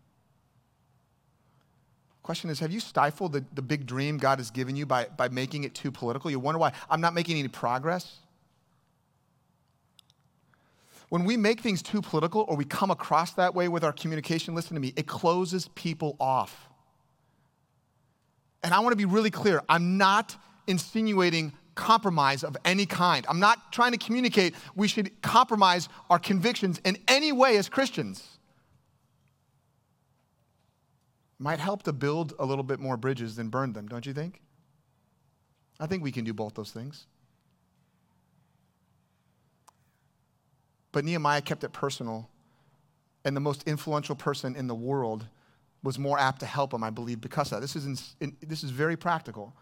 Question 2.22 2.50
is 2.50 2.60
Have 2.60 2.72
you 2.72 2.80
stifled 2.80 3.32
the, 3.32 3.44
the 3.52 3.62
big 3.62 3.86
dream 3.86 4.16
God 4.16 4.38
has 4.38 4.50
given 4.50 4.76
you 4.76 4.86
by, 4.86 5.06
by 5.16 5.28
making 5.28 5.64
it 5.64 5.74
too 5.74 5.90
political? 5.90 6.30
You 6.30 6.38
wonder 6.38 6.58
why 6.58 6.72
I'm 6.88 7.00
not 7.00 7.14
making 7.14 7.38
any 7.38 7.48
progress? 7.48 8.18
When 11.12 11.24
we 11.24 11.36
make 11.36 11.60
things 11.60 11.82
too 11.82 12.00
political 12.00 12.46
or 12.48 12.56
we 12.56 12.64
come 12.64 12.90
across 12.90 13.34
that 13.34 13.54
way 13.54 13.68
with 13.68 13.84
our 13.84 13.92
communication, 13.92 14.54
listen 14.54 14.72
to 14.72 14.80
me, 14.80 14.94
it 14.96 15.06
closes 15.06 15.68
people 15.74 16.16
off. 16.18 16.70
And 18.62 18.72
I 18.72 18.80
want 18.80 18.92
to 18.92 18.96
be 18.96 19.04
really 19.04 19.30
clear 19.30 19.60
I'm 19.68 19.98
not 19.98 20.34
insinuating 20.66 21.52
compromise 21.74 22.42
of 22.42 22.56
any 22.64 22.86
kind. 22.86 23.26
I'm 23.28 23.40
not 23.40 23.72
trying 23.72 23.92
to 23.92 23.98
communicate 23.98 24.54
we 24.74 24.88
should 24.88 25.20
compromise 25.20 25.90
our 26.08 26.18
convictions 26.18 26.80
in 26.82 26.96
any 27.06 27.30
way 27.30 27.58
as 27.58 27.68
Christians. 27.68 28.38
Might 31.38 31.58
help 31.58 31.82
to 31.82 31.92
build 31.92 32.32
a 32.38 32.46
little 32.46 32.64
bit 32.64 32.80
more 32.80 32.96
bridges 32.96 33.36
than 33.36 33.50
burn 33.50 33.74
them, 33.74 33.86
don't 33.86 34.06
you 34.06 34.14
think? 34.14 34.40
I 35.78 35.86
think 35.86 36.02
we 36.02 36.10
can 36.10 36.24
do 36.24 36.32
both 36.32 36.54
those 36.54 36.70
things. 36.70 37.06
But 40.92 41.04
Nehemiah 41.04 41.40
kept 41.40 41.64
it 41.64 41.72
personal, 41.72 42.28
and 43.24 43.34
the 43.34 43.40
most 43.40 43.62
influential 43.66 44.14
person 44.14 44.54
in 44.54 44.66
the 44.66 44.74
world 44.74 45.26
was 45.82 45.98
more 45.98 46.18
apt 46.18 46.40
to 46.40 46.46
help 46.46 46.72
him, 46.72 46.84
I 46.84 46.90
believe, 46.90 47.20
because 47.20 47.50
of 47.50 47.56
that. 47.56 47.60
This 47.60 47.74
is, 47.74 47.86
in, 47.86 47.96
in, 48.20 48.36
this 48.46 48.62
is 48.62 48.70
very 48.70 48.96
practical. 48.96 49.52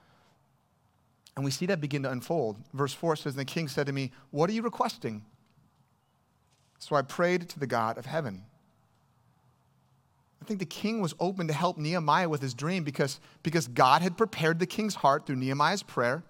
And 1.37 1.45
we 1.45 1.51
see 1.51 1.67
that 1.67 1.81
begin 1.81 2.03
to 2.03 2.11
unfold. 2.11 2.59
Verse 2.75 2.93
4 2.93 3.17
says, 3.17 3.35
The 3.35 3.45
king 3.45 3.69
said 3.69 3.87
to 3.87 3.93
me, 3.93 4.11
What 4.31 4.51
are 4.51 4.53
you 4.53 4.63
requesting? 4.63 5.25
So 6.79 6.97
I 6.97 7.03
prayed 7.03 7.49
to 7.51 7.59
the 7.59 7.67
God 7.67 7.97
of 7.97 8.07
heaven. 8.07 8.45
I 10.43 10.47
think 10.47 10.59
the 10.59 10.67
king 10.67 11.01
was 11.01 11.15
open 11.21 11.47
to 11.49 11.53
help 11.53 11.77
Nehemiah 11.77 12.29
with 12.29 12.41
his 12.41 12.55
dream 12.55 12.83
because, 12.83 13.21
because 13.43 13.69
God 13.69 14.03
had 14.03 14.17
prepared 14.17 14.59
the 14.59 14.67
king's 14.67 14.97
heart 14.97 15.27
through 15.27 15.37
Nehemiah's 15.37 15.83
prayer. 15.83 16.23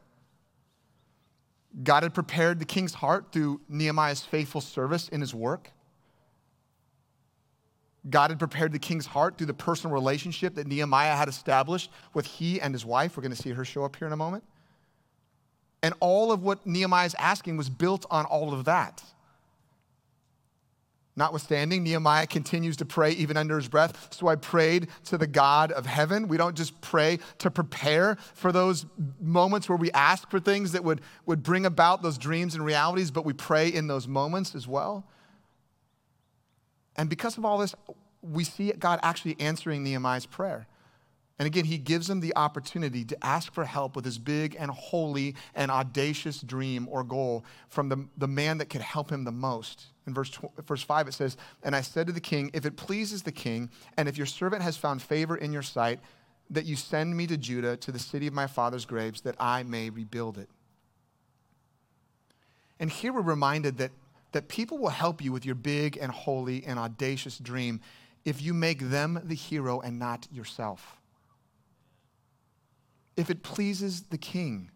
God 1.83 2.03
had 2.03 2.15
prepared 2.15 2.59
the 2.59 2.65
king's 2.65 2.95
heart 2.95 3.27
through 3.33 3.61
Nehemiah's 3.69 4.23
faithful 4.23 4.61
service 4.61 5.09
in 5.09 5.21
his 5.21 5.35
work. 5.35 5.71
God 8.09 8.31
had 8.31 8.39
prepared 8.39 8.73
the 8.73 8.79
king's 8.79 9.07
heart 9.07 9.37
through 9.37 9.47
the 9.47 9.55
personal 9.55 9.93
relationship 9.93 10.55
that 10.55 10.67
Nehemiah 10.67 11.15
had 11.15 11.29
established 11.29 11.91
with 12.15 12.27
he 12.27 12.61
and 12.61 12.75
his 12.75 12.85
wife. 12.85 13.17
We're 13.17 13.23
going 13.23 13.35
to 13.35 13.41
see 13.41 13.51
her 13.51 13.65
show 13.65 13.85
up 13.85 13.95
here 13.97 14.07
in 14.07 14.13
a 14.13 14.17
moment. 14.17 14.43
And 15.83 15.95
all 16.01 16.33
of 16.33 16.43
what 16.43 16.67
Nehemiah 16.67 17.07
is 17.07 17.15
asking 17.19 17.57
was 17.57 17.69
built 17.69 18.07
on 18.11 18.25
all 18.25 18.53
of 18.53 18.65
that. 18.65 19.03
Notwithstanding, 21.21 21.83
Nehemiah 21.83 22.27
continues 22.27 22.79
to 22.79 22.87
pray 22.87 23.11
even 23.11 23.37
under 23.37 23.59
his 23.59 23.69
breath. 23.69 24.09
So 24.11 24.29
I 24.29 24.37
prayed 24.37 24.89
to 25.05 25.19
the 25.19 25.27
God 25.27 25.71
of 25.71 25.85
heaven. 25.85 26.29
We 26.29 26.39
don't 26.39 26.57
just 26.57 26.81
pray 26.81 27.19
to 27.41 27.51
prepare 27.51 28.17
for 28.33 28.53
those 28.53 28.87
moments 29.21 29.69
where 29.69 29.77
we 29.77 29.93
ask 29.93 30.31
for 30.31 30.41
things 30.41 30.73
that 30.73 30.83
would, 30.83 31.03
would 31.27 31.43
bring 31.43 31.67
about 31.67 32.01
those 32.01 32.17
dreams 32.17 32.55
and 32.55 32.65
realities, 32.65 33.11
but 33.11 33.27
we 33.27 33.35
pray 33.35 33.69
in 33.69 33.87
those 33.87 34.09
moments 34.09 34.55
as 34.55 34.67
well. 34.67 35.07
And 36.97 37.11
because 37.11 37.37
of 37.37 37.45
all 37.45 37.59
this, 37.59 37.75
we 38.23 38.43
see 38.43 38.73
God 38.73 38.99
actually 39.03 39.37
answering 39.39 39.85
Nehemiah's 39.85 40.25
prayer. 40.25 40.69
And 41.39 41.47
again, 41.47 41.67
he 41.67 41.77
gives 41.77 42.09
him 42.09 42.21
the 42.21 42.35
opportunity 42.35 43.05
to 43.05 43.23
ask 43.23 43.53
for 43.53 43.67
help 43.67 43.95
with 43.95 44.07
his 44.07 44.19
big 44.19 44.57
and 44.59 44.71
holy 44.71 45.35
and 45.55 45.71
audacious 45.71 46.41
dream 46.41 46.89
or 46.91 47.05
goal 47.05 47.45
from 47.69 47.91
the, 47.91 48.09
the 48.17 48.27
man 48.27 48.57
that 48.57 48.71
could 48.71 48.81
help 48.81 49.13
him 49.13 49.25
the 49.25 49.33
most. 49.33 49.89
In 50.11 50.15
verse, 50.15 50.37
verse 50.67 50.83
5, 50.83 51.09
it 51.09 51.15
says, 51.15 51.37
And 51.63 51.75
I 51.75 51.81
said 51.81 52.09
to 52.09 52.13
the 52.13 52.21
king, 52.21 52.51
If 52.53 52.67
it 52.67 52.77
pleases 52.77 53.23
the 53.23 53.33
king, 53.33 53.71
and 53.97 54.09
if 54.09 54.17
your 54.17 54.27
servant 54.27 54.63
has 54.63 54.77
found 54.77 55.01
favor 55.01 55.37
in 55.37 55.53
your 55.53 55.63
sight, 55.63 56.01
that 56.51 56.67
you 56.67 56.75
send 56.75 57.17
me 57.17 57.27
to 57.29 57.37
Judah, 57.37 57.77
to 57.77 57.93
the 57.93 57.99
city 57.99 58.27
of 58.27 58.35
my 58.35 58.49
father's 58.49 58.85
graves, 58.85 59.21
that 59.21 59.37
I 59.39 59.63
may 59.63 59.89
rebuild 59.89 60.37
it. 60.37 60.49
And 62.81 62.91
here 62.91 63.13
we're 63.13 63.21
reminded 63.21 63.79
that, 63.79 63.93
that 64.33 64.49
people 64.49 64.79
will 64.79 64.89
help 64.89 65.23
you 65.23 65.31
with 65.31 65.47
your 65.47 65.55
big 65.55 65.97
and 65.97 66.11
holy 66.11 66.65
and 66.65 66.79
audacious 66.79 67.39
dream 67.39 67.81
if 68.25 68.43
you 68.43 68.53
make 68.53 68.91
them 68.91 69.21
the 69.25 69.35
hero 69.35 69.81
and 69.81 69.99
not 69.99 70.27
yourself 70.33 71.01
if 73.21 73.31
it 73.31 73.43
pleases 73.43 74.03
the 74.05 74.19
king. 74.19 74.71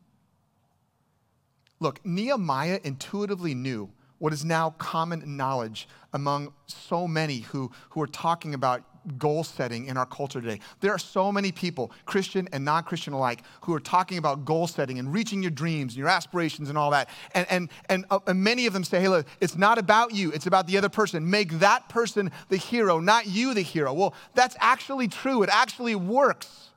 Look, 1.81 2.05
Nehemiah 2.05 2.79
intuitively 2.85 3.55
knew 3.55 3.91
what 4.19 4.33
is 4.33 4.45
now 4.45 4.71
common 4.79 5.37
knowledge 5.37 5.89
among 6.13 6.53
so 6.67 7.07
many 7.07 7.41
who, 7.41 7.71
who 7.91 8.01
are 8.01 8.07
talking 8.07 8.55
about 8.55 8.85
goal 9.19 9.45
setting 9.45 9.87
in 9.87 9.97
our 9.97 10.07
culture 10.07 10.41
today. 10.41 10.61
There 10.81 10.93
are 10.93 10.99
so 10.99 11.31
many 11.31 11.53
people, 11.53 11.93
Christian 12.07 12.49
and 12.53 12.65
non 12.65 12.85
Christian 12.85 13.13
alike, 13.13 13.43
who 13.63 13.75
are 13.75 13.81
talking 13.81 14.19
about 14.19 14.45
goal 14.45 14.67
setting 14.67 14.99
and 14.99 15.13
reaching 15.13 15.43
your 15.43 15.51
dreams 15.51 15.93
and 15.93 15.99
your 15.99 16.09
aspirations 16.09 16.69
and 16.69 16.79
all 16.79 16.91
that. 16.91 17.09
And, 17.35 17.47
and, 17.51 17.69
and, 17.89 18.05
uh, 18.11 18.21
and 18.27 18.43
many 18.43 18.67
of 18.67 18.73
them 18.73 18.85
say, 18.85 19.01
hey, 19.01 19.09
look, 19.09 19.27
it's 19.41 19.57
not 19.57 19.79
about 19.79 20.15
you, 20.15 20.33
it's 20.33 20.47
about 20.47 20.67
the 20.67 20.79
other 20.79 20.89
person. 20.89 21.29
Make 21.29 21.59
that 21.59 21.89
person 21.89 22.31
the 22.49 22.57
hero, 22.57 23.01
not 23.01 23.27
you 23.27 23.55
the 23.55 23.63
hero. 23.63 23.93
Well, 23.93 24.15
that's 24.35 24.57
actually 24.61 25.09
true, 25.09 25.43
it 25.43 25.51
actually 25.51 25.95
works. 25.95 26.71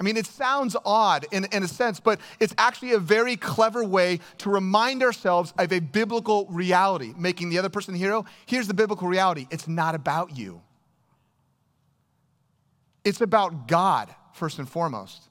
I 0.00 0.04
mean, 0.04 0.16
it 0.16 0.26
sounds 0.26 0.76
odd 0.84 1.26
in, 1.32 1.46
in 1.46 1.64
a 1.64 1.68
sense, 1.68 1.98
but 1.98 2.20
it's 2.38 2.54
actually 2.56 2.92
a 2.92 3.00
very 3.00 3.36
clever 3.36 3.82
way 3.82 4.20
to 4.38 4.50
remind 4.50 5.02
ourselves 5.02 5.52
of 5.58 5.72
a 5.72 5.80
biblical 5.80 6.46
reality, 6.46 7.12
making 7.16 7.50
the 7.50 7.58
other 7.58 7.68
person 7.68 7.94
the 7.94 7.98
hero. 7.98 8.24
Here's 8.46 8.68
the 8.68 8.74
biblical 8.74 9.08
reality 9.08 9.48
it's 9.50 9.66
not 9.66 9.94
about 9.94 10.36
you, 10.36 10.62
it's 13.04 13.20
about 13.20 13.66
God, 13.66 14.14
first 14.32 14.58
and 14.58 14.68
foremost. 14.68 15.22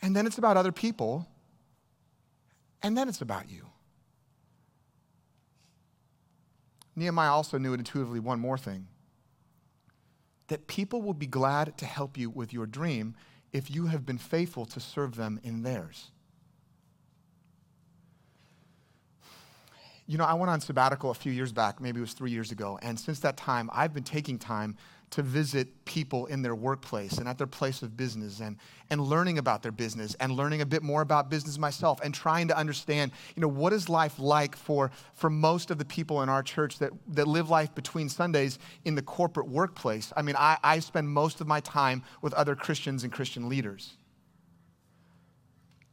And 0.00 0.14
then 0.14 0.26
it's 0.26 0.38
about 0.38 0.56
other 0.56 0.72
people. 0.72 1.26
And 2.82 2.98
then 2.98 3.08
it's 3.08 3.22
about 3.22 3.50
you. 3.50 3.64
Nehemiah 6.94 7.30
also 7.30 7.56
knew 7.56 7.72
intuitively 7.72 8.20
one 8.20 8.38
more 8.38 8.58
thing 8.58 8.86
that 10.48 10.66
people 10.66 11.02
will 11.02 11.14
be 11.14 11.26
glad 11.26 11.76
to 11.78 11.86
help 11.86 12.16
you 12.16 12.30
with 12.30 12.52
your 12.52 12.66
dream 12.66 13.14
if 13.52 13.70
you 13.70 13.86
have 13.86 14.04
been 14.04 14.18
faithful 14.18 14.66
to 14.66 14.80
serve 14.80 15.16
them 15.16 15.40
in 15.42 15.62
theirs. 15.62 16.10
You 20.06 20.18
know, 20.18 20.24
I 20.24 20.34
went 20.34 20.50
on 20.50 20.60
sabbatical 20.60 21.10
a 21.10 21.14
few 21.14 21.32
years 21.32 21.52
back, 21.52 21.80
maybe 21.80 21.98
it 21.98 22.02
was 22.02 22.12
three 22.12 22.30
years 22.30 22.52
ago, 22.52 22.78
and 22.82 23.00
since 23.00 23.20
that 23.20 23.38
time, 23.38 23.70
I've 23.72 23.94
been 23.94 24.04
taking 24.04 24.38
time 24.38 24.76
to 25.14 25.22
visit 25.22 25.84
people 25.84 26.26
in 26.26 26.42
their 26.42 26.56
workplace 26.56 27.18
and 27.18 27.28
at 27.28 27.38
their 27.38 27.46
place 27.46 27.82
of 27.82 27.96
business 27.96 28.40
and, 28.40 28.56
and 28.90 29.00
learning 29.00 29.38
about 29.38 29.62
their 29.62 29.70
business 29.70 30.16
and 30.18 30.32
learning 30.32 30.60
a 30.60 30.66
bit 30.66 30.82
more 30.82 31.02
about 31.02 31.30
business 31.30 31.56
myself 31.56 32.00
and 32.02 32.12
trying 32.12 32.48
to 32.48 32.58
understand, 32.58 33.12
you 33.36 33.40
know, 33.40 33.46
what 33.46 33.72
is 33.72 33.88
life 33.88 34.18
like 34.18 34.56
for, 34.56 34.90
for 35.14 35.30
most 35.30 35.70
of 35.70 35.78
the 35.78 35.84
people 35.84 36.22
in 36.22 36.28
our 36.28 36.42
church 36.42 36.80
that, 36.80 36.90
that 37.06 37.28
live 37.28 37.48
life 37.48 37.72
between 37.76 38.08
Sundays 38.08 38.58
in 38.84 38.96
the 38.96 39.02
corporate 39.02 39.46
workplace. 39.46 40.12
I 40.16 40.22
mean, 40.22 40.34
I, 40.36 40.58
I 40.64 40.80
spend 40.80 41.08
most 41.08 41.40
of 41.40 41.46
my 41.46 41.60
time 41.60 42.02
with 42.20 42.34
other 42.34 42.56
Christians 42.56 43.04
and 43.04 43.12
Christian 43.12 43.48
leaders. 43.48 43.92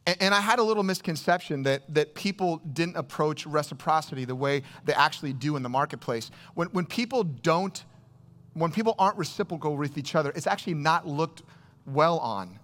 And, 0.04 0.16
and 0.18 0.34
I 0.34 0.40
had 0.40 0.58
a 0.58 0.64
little 0.64 0.82
misconception 0.82 1.62
that, 1.62 1.94
that 1.94 2.16
people 2.16 2.56
didn't 2.72 2.96
approach 2.96 3.46
reciprocity 3.46 4.24
the 4.24 4.34
way 4.34 4.62
they 4.84 4.94
actually 4.94 5.32
do 5.32 5.54
in 5.54 5.62
the 5.62 5.68
marketplace. 5.68 6.32
When, 6.54 6.66
when 6.70 6.86
people 6.86 7.22
don't 7.22 7.84
when 8.54 8.70
people 8.70 8.94
aren't 8.98 9.16
reciprocal 9.16 9.76
with 9.76 9.96
each 9.96 10.14
other, 10.14 10.32
it's 10.34 10.46
actually 10.46 10.74
not 10.74 11.06
looked 11.06 11.42
well 11.86 12.18
on. 12.18 12.58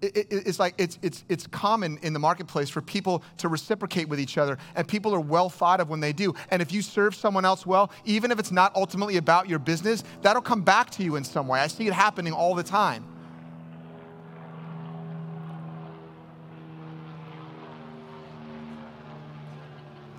It, 0.00 0.16
it, 0.16 0.26
it's 0.30 0.58
like 0.58 0.74
it's, 0.76 0.98
it's, 1.02 1.24
it's 1.28 1.46
common 1.46 1.98
in 2.02 2.12
the 2.12 2.18
marketplace 2.18 2.68
for 2.68 2.82
people 2.82 3.22
to 3.38 3.48
reciprocate 3.48 4.08
with 4.08 4.20
each 4.20 4.36
other, 4.36 4.58
and 4.74 4.86
people 4.86 5.14
are 5.14 5.20
well 5.20 5.48
thought 5.48 5.80
of 5.80 5.88
when 5.88 6.00
they 6.00 6.12
do. 6.12 6.34
And 6.50 6.60
if 6.60 6.72
you 6.72 6.82
serve 6.82 7.14
someone 7.14 7.44
else 7.44 7.64
well, 7.64 7.90
even 8.04 8.30
if 8.30 8.38
it's 8.38 8.52
not 8.52 8.74
ultimately 8.76 9.16
about 9.16 9.48
your 9.48 9.58
business, 9.58 10.04
that'll 10.22 10.42
come 10.42 10.62
back 10.62 10.90
to 10.90 11.02
you 11.02 11.16
in 11.16 11.24
some 11.24 11.48
way. 11.48 11.60
I 11.60 11.68
see 11.68 11.86
it 11.86 11.92
happening 11.92 12.32
all 12.32 12.54
the 12.54 12.62
time. 12.62 13.06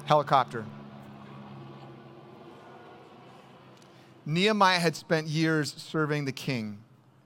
Helicopter. 0.06 0.65
Nehemiah 4.25 4.79
had 4.79 4.95
spent 4.95 5.27
years 5.27 5.73
serving 5.77 6.25
the 6.25 6.31
king 6.31 6.79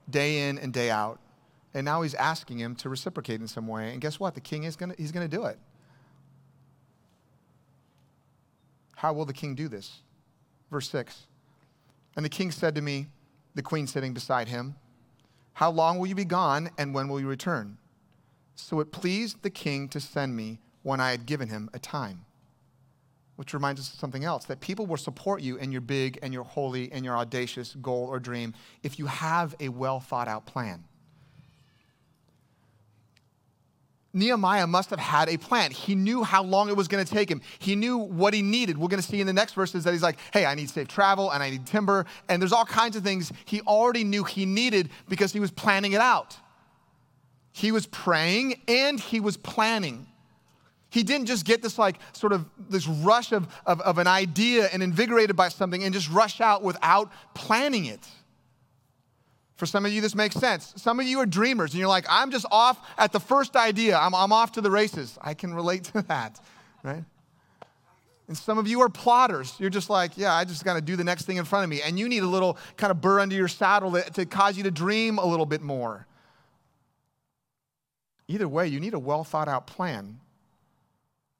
day 0.08 0.48
in 0.48 0.58
and 0.58 0.72
day 0.72 0.90
out. 0.90 1.18
And 1.72 1.84
now 1.84 2.02
he's 2.02 2.14
asking 2.14 2.58
him 2.58 2.74
to 2.76 2.88
reciprocate 2.88 3.40
in 3.40 3.46
some 3.48 3.66
way. 3.66 3.92
And 3.92 4.00
guess 4.00 4.18
what? 4.18 4.34
The 4.34 4.40
king 4.40 4.64
is 4.64 4.76
going 4.76 4.90
to, 4.90 4.96
he's 4.96 5.12
going 5.12 5.28
to 5.28 5.36
do 5.36 5.44
it. 5.44 5.58
How 8.96 9.12
will 9.12 9.24
the 9.24 9.32
king 9.32 9.54
do 9.54 9.68
this? 9.68 10.00
Verse 10.70 10.90
6. 10.90 11.26
And 12.16 12.24
the 12.24 12.28
king 12.28 12.50
said 12.50 12.74
to 12.74 12.82
me, 12.82 13.06
the 13.54 13.62
queen 13.62 13.86
sitting 13.86 14.12
beside 14.12 14.48
him, 14.48 14.74
How 15.54 15.70
long 15.70 15.98
will 15.98 16.06
you 16.06 16.14
be 16.14 16.24
gone, 16.24 16.70
and 16.76 16.92
when 16.92 17.08
will 17.08 17.20
you 17.20 17.28
return? 17.28 17.78
So 18.56 18.80
it 18.80 18.92
pleased 18.92 19.42
the 19.42 19.50
king 19.50 19.88
to 19.88 20.00
send 20.00 20.36
me 20.36 20.60
when 20.82 21.00
I 21.00 21.12
had 21.12 21.24
given 21.24 21.48
him 21.48 21.70
a 21.72 21.78
time 21.78 22.26
which 23.40 23.54
reminds 23.54 23.80
us 23.80 23.90
of 23.90 23.98
something 23.98 24.22
else 24.22 24.44
that 24.44 24.60
people 24.60 24.84
will 24.84 24.98
support 24.98 25.40
you 25.40 25.56
in 25.56 25.72
your 25.72 25.80
big 25.80 26.18
and 26.20 26.30
your 26.30 26.44
holy 26.44 26.92
and 26.92 27.06
your 27.06 27.16
audacious 27.16 27.74
goal 27.80 28.04
or 28.04 28.20
dream 28.20 28.52
if 28.82 28.98
you 28.98 29.06
have 29.06 29.54
a 29.60 29.70
well 29.70 29.98
thought 29.98 30.28
out 30.28 30.44
plan. 30.44 30.84
Nehemiah 34.12 34.66
must 34.66 34.90
have 34.90 34.98
had 34.98 35.30
a 35.30 35.38
plan. 35.38 35.70
He 35.70 35.94
knew 35.94 36.22
how 36.22 36.42
long 36.42 36.68
it 36.68 36.76
was 36.76 36.86
going 36.86 37.02
to 37.02 37.10
take 37.10 37.30
him. 37.30 37.40
He 37.58 37.76
knew 37.76 37.96
what 37.96 38.34
he 38.34 38.42
needed. 38.42 38.76
We're 38.76 38.88
going 38.88 39.00
to 39.00 39.08
see 39.08 39.22
in 39.22 39.26
the 39.26 39.32
next 39.32 39.54
verses 39.54 39.84
that 39.84 39.92
he's 39.94 40.02
like, 40.02 40.18
hey, 40.34 40.44
I 40.44 40.54
need 40.54 40.68
safe 40.68 40.88
travel 40.88 41.30
and 41.30 41.42
I 41.42 41.48
need 41.48 41.64
timber. 41.64 42.04
And 42.28 42.42
there's 42.42 42.52
all 42.52 42.66
kinds 42.66 42.94
of 42.94 43.02
things 43.02 43.32
he 43.46 43.62
already 43.62 44.04
knew 44.04 44.22
he 44.22 44.44
needed 44.44 44.90
because 45.08 45.32
he 45.32 45.40
was 45.40 45.50
planning 45.50 45.92
it 45.92 46.02
out. 46.02 46.36
He 47.52 47.72
was 47.72 47.86
praying 47.86 48.60
and 48.68 49.00
he 49.00 49.18
was 49.18 49.38
planning. 49.38 50.09
He 50.90 51.04
didn't 51.04 51.26
just 51.26 51.44
get 51.44 51.62
this 51.62 51.78
like 51.78 51.96
sort 52.12 52.32
of 52.32 52.46
this 52.68 52.86
rush 52.86 53.32
of, 53.32 53.48
of, 53.64 53.80
of, 53.80 53.98
an 53.98 54.08
idea 54.08 54.68
and 54.72 54.82
invigorated 54.82 55.36
by 55.36 55.48
something 55.48 55.84
and 55.84 55.94
just 55.94 56.10
rush 56.10 56.40
out 56.40 56.62
without 56.62 57.10
planning 57.32 57.86
it. 57.86 58.06
For 59.54 59.66
some 59.66 59.86
of 59.86 59.92
you, 59.92 60.00
this 60.00 60.14
makes 60.14 60.34
sense. 60.34 60.72
Some 60.76 60.98
of 60.98 61.06
you 61.06 61.20
are 61.20 61.26
dreamers 61.26 61.72
and 61.72 61.78
you're 61.78 61.88
like, 61.88 62.06
I'm 62.08 62.30
just 62.30 62.46
off 62.50 62.78
at 62.98 63.12
the 63.12 63.20
first 63.20 63.56
idea. 63.56 63.96
I'm, 63.96 64.14
I'm 64.14 64.32
off 64.32 64.52
to 64.52 64.60
the 64.60 64.70
races. 64.70 65.16
I 65.22 65.34
can 65.34 65.54
relate 65.54 65.84
to 65.84 66.02
that, 66.02 66.40
right? 66.82 67.04
And 68.26 68.36
some 68.36 68.58
of 68.58 68.66
you 68.66 68.80
are 68.80 68.88
plotters. 68.88 69.54
You're 69.58 69.70
just 69.70 69.90
like, 69.90 70.16
yeah, 70.16 70.32
I 70.32 70.44
just 70.44 70.64
got 70.64 70.74
to 70.74 70.80
do 70.80 70.96
the 70.96 71.04
next 71.04 71.24
thing 71.24 71.36
in 71.36 71.44
front 71.44 71.64
of 71.64 71.70
me. 71.70 71.82
And 71.82 71.98
you 71.98 72.08
need 72.08 72.22
a 72.22 72.28
little 72.28 72.58
kind 72.76 72.90
of 72.90 73.00
burr 73.00 73.20
under 73.20 73.34
your 73.34 73.48
saddle 73.48 73.92
to, 73.92 74.02
to 74.12 74.24
cause 74.24 74.56
you 74.56 74.64
to 74.64 74.70
dream 74.70 75.18
a 75.18 75.26
little 75.26 75.46
bit 75.46 75.62
more. 75.62 76.06
Either 78.28 78.48
way, 78.48 78.66
you 78.66 78.80
need 78.80 78.94
a 78.94 78.98
well 78.98 79.24
thought 79.24 79.48
out 79.48 79.66
plan 79.66 80.20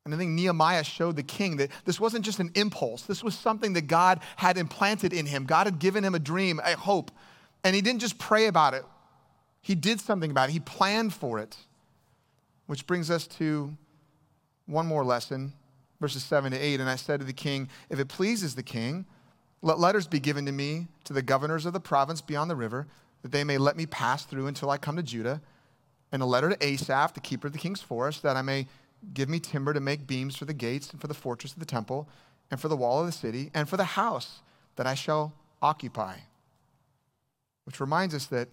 and 0.04 0.14
I 0.14 0.16
think 0.18 0.30
Nehemiah 0.30 0.82
showed 0.82 1.16
the 1.16 1.22
king 1.22 1.56
that 1.56 1.70
this 1.84 2.00
wasn't 2.00 2.24
just 2.24 2.38
an 2.38 2.50
impulse. 2.54 3.02
This 3.02 3.22
was 3.22 3.34
something 3.34 3.74
that 3.74 3.86
God 3.86 4.20
had 4.36 4.56
implanted 4.56 5.12
in 5.12 5.26
him. 5.26 5.44
God 5.44 5.66
had 5.66 5.78
given 5.78 6.04
him 6.04 6.14
a 6.14 6.18
dream, 6.18 6.60
a 6.64 6.74
hope. 6.74 7.10
And 7.64 7.76
he 7.76 7.82
didn't 7.82 8.00
just 8.00 8.18
pray 8.18 8.46
about 8.46 8.74
it, 8.74 8.84
he 9.60 9.74
did 9.74 10.00
something 10.00 10.30
about 10.30 10.48
it. 10.48 10.52
He 10.52 10.60
planned 10.60 11.12
for 11.12 11.38
it. 11.38 11.56
Which 12.66 12.86
brings 12.86 13.10
us 13.10 13.26
to 13.26 13.76
one 14.66 14.86
more 14.86 15.04
lesson, 15.04 15.52
verses 16.00 16.22
7 16.22 16.52
to 16.52 16.58
8. 16.58 16.80
And 16.80 16.88
I 16.88 16.96
said 16.96 17.20
to 17.20 17.26
the 17.26 17.32
king, 17.32 17.68
If 17.90 17.98
it 17.98 18.08
pleases 18.08 18.54
the 18.54 18.62
king, 18.62 19.06
let 19.60 19.78
letters 19.78 20.06
be 20.06 20.20
given 20.20 20.46
to 20.46 20.52
me 20.52 20.86
to 21.04 21.12
the 21.12 21.20
governors 21.20 21.66
of 21.66 21.72
the 21.72 21.80
province 21.80 22.20
beyond 22.20 22.48
the 22.48 22.56
river, 22.56 22.86
that 23.22 23.32
they 23.32 23.44
may 23.44 23.58
let 23.58 23.76
me 23.76 23.86
pass 23.86 24.24
through 24.24 24.46
until 24.46 24.70
I 24.70 24.78
come 24.78 24.96
to 24.96 25.02
Judah. 25.02 25.42
And 26.12 26.22
a 26.22 26.26
letter 26.26 26.48
to 26.48 26.64
Asaph, 26.64 27.12
the 27.12 27.20
keeper 27.20 27.48
of 27.48 27.52
the 27.52 27.58
king's 27.58 27.82
forest, 27.82 28.22
that 28.22 28.36
I 28.36 28.42
may 28.42 28.66
Give 29.14 29.28
me 29.28 29.40
timber 29.40 29.72
to 29.72 29.80
make 29.80 30.06
beams 30.06 30.36
for 30.36 30.44
the 30.44 30.54
gates 30.54 30.90
and 30.90 31.00
for 31.00 31.06
the 31.06 31.14
fortress 31.14 31.52
of 31.52 31.58
the 31.58 31.66
temple 31.66 32.08
and 32.50 32.60
for 32.60 32.68
the 32.68 32.76
wall 32.76 33.00
of 33.00 33.06
the 33.06 33.12
city 33.12 33.50
and 33.54 33.68
for 33.68 33.76
the 33.76 33.84
house 33.84 34.40
that 34.76 34.86
I 34.86 34.94
shall 34.94 35.32
occupy. 35.62 36.16
Which 37.64 37.80
reminds 37.80 38.14
us 38.14 38.26
that 38.26 38.48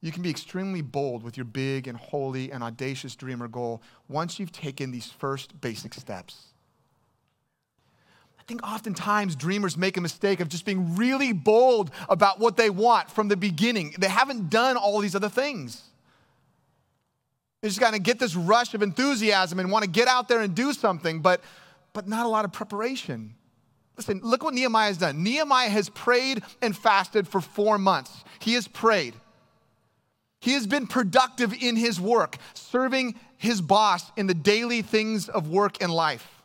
you 0.00 0.12
can 0.12 0.22
be 0.22 0.30
extremely 0.30 0.80
bold 0.80 1.22
with 1.22 1.36
your 1.36 1.44
big 1.44 1.88
and 1.88 1.98
holy 1.98 2.52
and 2.52 2.62
audacious 2.62 3.16
dream 3.16 3.42
or 3.42 3.48
goal 3.48 3.82
once 4.08 4.38
you've 4.38 4.52
taken 4.52 4.90
these 4.90 5.06
first 5.06 5.60
basic 5.60 5.94
steps. 5.94 6.46
I 8.38 8.42
think 8.44 8.62
oftentimes 8.62 9.34
dreamers 9.36 9.76
make 9.76 9.96
a 9.96 10.00
mistake 10.00 10.40
of 10.40 10.48
just 10.48 10.64
being 10.64 10.96
really 10.96 11.32
bold 11.32 11.90
about 12.08 12.38
what 12.38 12.56
they 12.56 12.70
want 12.70 13.10
from 13.10 13.28
the 13.28 13.36
beginning. 13.36 13.94
They 13.98 14.08
haven't 14.08 14.50
done 14.50 14.76
all 14.76 15.00
these 15.00 15.16
other 15.16 15.28
things. 15.28 15.82
They 17.60 17.68
just 17.68 17.80
kind 17.80 17.96
of 17.96 18.02
get 18.02 18.18
this 18.18 18.36
rush 18.36 18.74
of 18.74 18.82
enthusiasm 18.82 19.58
and 19.58 19.70
want 19.70 19.84
to 19.84 19.90
get 19.90 20.08
out 20.08 20.28
there 20.28 20.40
and 20.40 20.54
do 20.54 20.72
something, 20.72 21.20
but, 21.20 21.42
but 21.92 22.06
not 22.06 22.24
a 22.24 22.28
lot 22.28 22.44
of 22.44 22.52
preparation. 22.52 23.34
Listen, 23.96 24.20
look 24.22 24.44
what 24.44 24.54
Nehemiah 24.54 24.88
has 24.88 24.98
done. 24.98 25.24
Nehemiah 25.24 25.68
has 25.68 25.88
prayed 25.88 26.42
and 26.62 26.76
fasted 26.76 27.26
for 27.26 27.40
four 27.40 27.78
months. 27.78 28.22
He 28.38 28.54
has 28.54 28.68
prayed. 28.68 29.14
He 30.40 30.52
has 30.52 30.68
been 30.68 30.86
productive 30.86 31.52
in 31.52 31.74
his 31.74 32.00
work, 32.00 32.36
serving 32.54 33.16
his 33.36 33.60
boss 33.60 34.12
in 34.16 34.28
the 34.28 34.34
daily 34.34 34.82
things 34.82 35.28
of 35.28 35.48
work 35.48 35.82
and 35.82 35.92
life. 35.92 36.42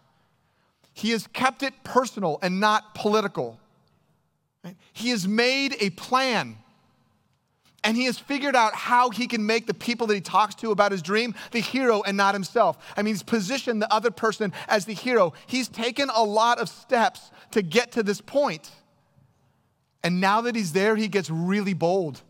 He 0.94 1.12
has 1.12 1.28
kept 1.28 1.62
it 1.62 1.74
personal 1.84 2.40
and 2.42 2.60
not 2.60 2.96
political. 2.96 3.60
He 4.92 5.10
has 5.10 5.28
made 5.28 5.76
a 5.80 5.92
plan 5.92 6.58
and 7.84 7.98
he 7.98 8.06
has 8.06 8.18
figured 8.18 8.56
out 8.56 8.74
how 8.74 9.10
he 9.10 9.28
can 9.28 9.46
make 9.46 9.68
the 9.68 9.74
people 9.74 10.08
that 10.08 10.16
he 10.16 10.22
talks 10.22 10.56
to 10.56 10.72
about 10.72 10.92
his 10.92 11.02
dream 11.02 11.36
the 11.52 11.60
hero 11.60 12.02
and 12.04 12.16
not 12.18 12.34
himself. 12.34 12.78
I 12.96 13.02
mean, 13.02 13.14
he's 13.14 13.24
positioned 13.24 13.82
the 13.82 13.94
other 13.94 14.12
person 14.12 14.54
as 14.68 14.86
the 14.86 14.94
hero. 14.94 15.34
He's 15.48 15.68
taken 15.68 16.10
a 16.14 16.24
lot 16.24 16.60
of 16.60 16.70
steps 16.70 17.32
to 17.52 17.62
get 17.62 17.92
to 17.94 18.04
this 18.04 18.22
point. 18.22 18.72
And 20.04 20.20
now 20.20 20.42
that 20.42 20.56
he's 20.56 20.74
there, 20.74 20.96
he 20.96 21.08
gets 21.08 21.30
really 21.30 21.74
bold. 21.74 22.22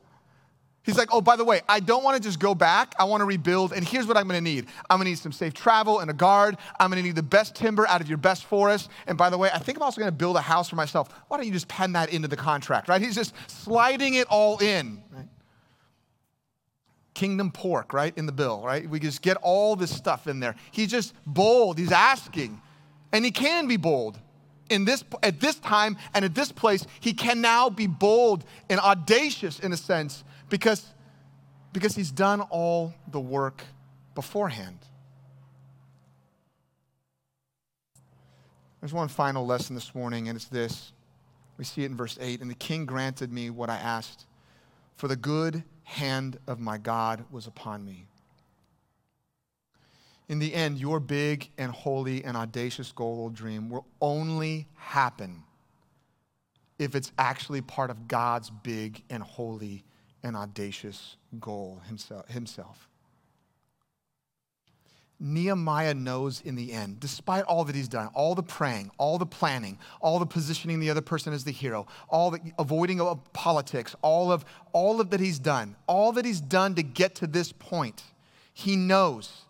He's 0.84 0.98
like, 0.98 1.10
oh, 1.14 1.22
by 1.22 1.38
the 1.38 1.46
way, 1.46 1.62
I 1.68 1.80
don't 1.80 2.04
want 2.04 2.22
to 2.22 2.22
just 2.22 2.40
go 2.40 2.54
back. 2.54 2.94
I 3.00 3.06
want 3.06 3.22
to 3.22 3.26
rebuild. 3.26 3.72
And 3.72 3.88
here's 3.88 4.06
what 4.06 4.18
I'm 4.18 4.28
going 4.28 4.38
to 4.38 4.44
need 4.44 4.68
I'm 4.90 4.98
going 4.98 5.06
to 5.06 5.12
need 5.12 5.18
some 5.18 5.32
safe 5.32 5.54
travel 5.54 6.00
and 6.00 6.12
a 6.12 6.14
guard. 6.14 6.58
I'm 6.78 6.90
going 6.90 7.02
to 7.02 7.08
need 7.08 7.16
the 7.16 7.24
best 7.24 7.56
timber 7.56 7.88
out 7.88 8.02
of 8.02 8.10
your 8.10 8.18
best 8.18 8.44
forest. 8.46 8.90
And 9.08 9.18
by 9.18 9.30
the 9.30 9.38
way, 9.38 9.50
I 9.54 9.60
think 9.60 9.78
I'm 9.78 9.82
also 9.82 10.02
going 10.02 10.12
to 10.12 10.18
build 10.18 10.36
a 10.36 10.42
house 10.42 10.70
for 10.70 10.76
myself. 10.76 11.08
Why 11.30 11.38
don't 11.38 11.46
you 11.46 11.54
just 11.54 11.70
pen 11.70 11.94
that 11.94 12.12
into 12.12 12.28
the 12.28 12.36
contract, 12.36 12.90
right? 12.90 13.02
He's 13.02 13.16
just 13.16 13.34
sliding 13.48 14.16
it 14.16 14.28
all 14.28 14.58
in, 14.58 15.02
right? 15.10 15.26
Kingdom 17.14 17.52
pork, 17.52 17.94
right, 17.94 18.18
in 18.18 18.26
the 18.26 18.32
bill, 18.32 18.62
right? 18.64 18.90
We 18.90 19.00
just 19.00 19.22
get 19.22 19.38
all 19.38 19.76
this 19.76 19.96
stuff 19.96 20.28
in 20.28 20.40
there. 20.40 20.56
He's 20.72 20.90
just 20.90 21.14
bold. 21.26 21.78
He's 21.78 21.92
asking. 21.92 22.62
And 23.12 23.24
he 23.24 23.32
can 23.32 23.68
be 23.68 23.78
bold. 23.78 24.20
In 24.70 24.86
this, 24.86 25.04
at 25.22 25.40
this 25.40 25.56
time 25.56 25.98
and 26.14 26.26
at 26.26 26.34
this 26.34 26.52
place, 26.52 26.86
he 27.00 27.14
can 27.14 27.42
now 27.42 27.70
be 27.70 27.86
bold 27.86 28.44
and 28.70 28.80
audacious 28.80 29.60
in 29.60 29.72
a 29.74 29.78
sense 29.78 30.24
because, 30.50 30.86
because 31.72 31.96
he's 31.96 32.12
done 32.12 32.42
all 32.42 32.94
the 33.12 33.20
work 33.20 33.64
beforehand. 34.16 34.80
There's 38.80 38.94
one 38.94 39.08
final 39.08 39.46
lesson 39.46 39.76
this 39.76 39.94
morning, 39.96 40.28
and 40.28 40.36
it's 40.36 40.48
this. 40.48 40.92
We 41.58 41.64
see 41.64 41.84
it 41.84 41.92
in 41.92 41.96
verse 41.96 42.18
8. 42.20 42.42
And 42.42 42.50
the 42.50 42.56
king 42.56 42.86
granted 42.86 43.32
me 43.32 43.50
what 43.50 43.70
I 43.70 43.78
asked, 43.78 44.26
for 44.96 45.08
the 45.08 45.16
good 45.16 45.64
hand 45.84 46.38
of 46.48 46.60
my 46.60 46.78
God 46.78 47.26
was 47.32 47.48
upon 47.48 47.86
me. 47.86 48.08
In 50.30 50.40
the 50.40 50.54
end, 50.54 50.80
your 50.80 51.00
big 51.00 51.50
and 51.58 51.72
holy 51.72 52.24
and 52.24 52.38
audacious 52.38 52.92
goal 52.92 53.20
or 53.20 53.30
dream 53.30 53.70
will 53.70 53.86
only 54.02 54.68
happen 54.76 55.44
if 56.80 56.96
it's 56.96 57.12
actually 57.18 57.62
part 57.62 57.90
of 57.90 58.08
God's 58.08 58.50
big 58.50 59.04
and 59.10 59.22
holy 59.22 59.84
and 60.24 60.36
audacious 60.36 61.18
goal 61.40 61.82
himself. 62.28 62.90
Nehemiah 65.24 65.94
knows 65.94 66.42
in 66.42 66.56
the 66.56 66.74
end, 66.74 67.00
despite 67.00 67.46
all 67.46 67.64
that 67.64 67.76
he's 67.76 67.88
done, 67.88 68.10
all 68.14 68.36
the 68.36 68.44
praying, 68.44 68.92
all 68.98 69.18
the 69.18 69.26
planning, 69.26 69.80
all 70.02 70.20
the 70.20 70.26
positioning 70.26 70.82
the 70.82 70.90
other 70.90 71.02
person 71.02 71.32
as 71.32 71.46
the 71.46 71.52
hero, 71.52 71.88
all 72.10 72.30
the 72.30 72.40
avoiding 72.60 73.00
of 73.00 73.22
politics, 73.32 73.96
all 74.02 74.34
of 74.34 74.44
all 74.74 75.00
of 75.00 75.12
that 75.12 75.22
he's 75.22 75.40
done, 75.40 75.78
all 75.88 76.12
that 76.12 76.26
he's 76.26 76.42
done 76.42 76.76
to 76.76 76.84
get 76.84 77.16
to 77.16 77.28
this 77.28 77.54
point, 77.54 78.04
he 78.54 78.76
knows 78.76 79.46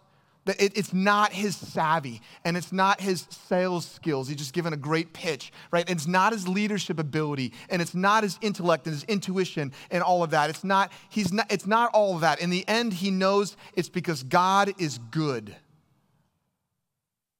it's 0.45 0.93
not 0.93 1.31
his 1.31 1.55
savvy 1.55 2.21
and 2.43 2.57
it's 2.57 2.73
not 2.73 2.99
his 2.99 3.27
sales 3.29 3.85
skills. 3.85 4.27
He's 4.27 4.37
just 4.37 4.53
given 4.53 4.73
a 4.73 4.77
great 4.77 5.13
pitch, 5.13 5.53
right? 5.71 5.89
It's 5.89 6.05
not 6.05 6.33
his 6.33 6.47
leadership 6.47 6.99
ability 6.99 7.53
and 7.69 7.81
it's 7.81 7.95
not 7.95 8.23
his 8.23 8.37
intellect 8.41 8.85
and 8.85 8.93
his 8.93 9.05
intuition 9.05 9.71
and 9.89 10.03
all 10.03 10.21
of 10.21 10.31
that. 10.31 10.49
It's 10.49 10.65
not, 10.65 10.91
he's 11.09 11.31
not, 11.31 11.49
it's 11.49 11.65
not 11.65 11.91
all 11.93 12.15
of 12.15 12.21
that. 12.21 12.41
In 12.41 12.49
the 12.49 12.67
end, 12.67 12.93
he 12.93 13.09
knows 13.09 13.55
it's 13.73 13.87
because 13.87 14.23
God 14.23 14.73
is 14.77 14.97
good. 14.97 15.55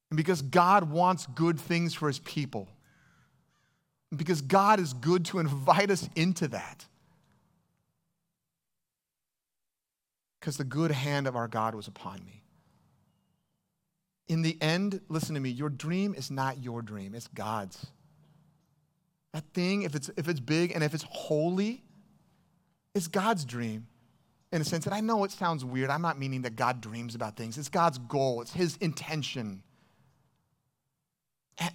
And 0.10 0.18
because 0.18 0.42
God 0.42 0.90
wants 0.90 1.26
good 1.26 1.60
things 1.60 1.94
for 1.94 2.08
his 2.08 2.20
people. 2.20 2.70
And 4.12 4.18
because 4.18 4.42
God 4.42 4.80
is 4.80 4.94
good 4.94 5.26
to 5.26 5.40
invite 5.40 5.92
us 5.92 6.08
into 6.16 6.48
that. 6.50 6.86
Because 10.40 10.56
the 10.56 10.64
good 10.64 10.92
hand 10.92 11.28
of 11.28 11.36
our 11.36 11.48
God 11.48 11.76
was 11.76 11.88
upon 11.88 12.24
me. 12.24 12.43
In 14.34 14.42
the 14.42 14.58
end, 14.62 15.00
listen 15.10 15.36
to 15.36 15.40
me, 15.40 15.52
your 15.52 15.70
dream 15.70 16.16
is 16.16 16.32
not 16.32 16.64
your 16.64 16.82
dream, 16.82 17.14
it's 17.14 17.28
God's. 17.28 17.86
That 19.32 19.44
thing, 19.54 19.84
if 19.84 19.94
it's, 19.94 20.10
if 20.18 20.28
it's 20.28 20.40
big 20.40 20.72
and 20.72 20.84
if 20.84 20.96
it's 20.96 21.06
holy, 21.08 21.84
it's 22.96 23.08
God's 23.08 23.46
dream 23.46 23.86
in 24.52 24.60
a 24.60 24.64
sense. 24.64 24.88
And 24.88 24.96
I 24.96 25.02
know 25.02 25.24
it 25.24 25.30
sounds 25.30 25.64
weird. 25.64 25.92
I'm 25.92 26.02
not 26.02 26.18
meaning 26.18 26.42
that 26.42 26.56
God 26.56 26.82
dreams 26.82 27.14
about 27.14 27.38
things, 27.38 27.60
it's 27.60 27.70
God's 27.70 28.00
goal, 28.00 28.42
it's 28.42 28.52
His 28.52 28.76
intention. 28.78 29.62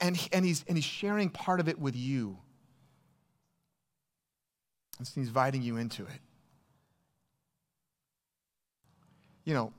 And, 0.01 0.29
and, 0.33 0.45
he's, 0.45 0.65
and 0.67 0.77
he's 0.77 0.85
sharing 0.85 1.31
part 1.31 1.61
of 1.61 1.69
it 1.69 1.79
with 1.79 1.95
you. 1.95 2.39
And 4.99 5.07
so 5.07 5.21
he's 5.21 5.29
inviting 5.29 5.63
you 5.63 5.77
into 5.77 6.03
it. 6.03 6.21
You 9.45 9.55
know, 9.55 9.73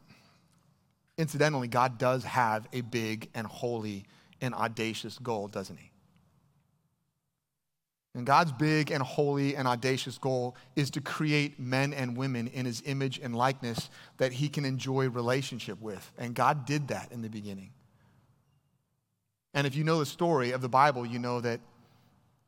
Incidentally, 1.19 1.67
God 1.67 1.97
does 1.97 2.23
have 2.23 2.65
a 2.71 2.79
big 2.79 3.29
and 3.35 3.45
holy 3.45 4.05
and 4.39 4.55
audacious 4.55 5.19
goal, 5.19 5.49
doesn't 5.49 5.75
he? 5.75 5.91
And 8.15 8.25
God's 8.25 8.53
big 8.53 8.89
and 8.89 9.03
holy 9.03 9.53
and 9.57 9.67
audacious 9.67 10.17
goal 10.17 10.55
is 10.77 10.89
to 10.91 11.01
create 11.01 11.59
men 11.59 11.91
and 11.91 12.15
women 12.15 12.47
in 12.47 12.65
his 12.65 12.81
image 12.85 13.19
and 13.21 13.35
likeness 13.35 13.89
that 14.17 14.31
he 14.31 14.47
can 14.47 14.63
enjoy 14.63 15.09
relationship 15.09 15.81
with. 15.81 16.09
And 16.17 16.33
God 16.33 16.65
did 16.65 16.87
that 16.87 17.11
in 17.11 17.21
the 17.21 17.29
beginning. 17.29 17.71
And 19.53 19.67
if 19.67 19.75
you 19.75 19.83
know 19.83 19.99
the 19.99 20.05
story 20.05 20.51
of 20.51 20.61
the 20.61 20.69
Bible, 20.69 21.05
you 21.05 21.19
know 21.19 21.41
that, 21.41 21.59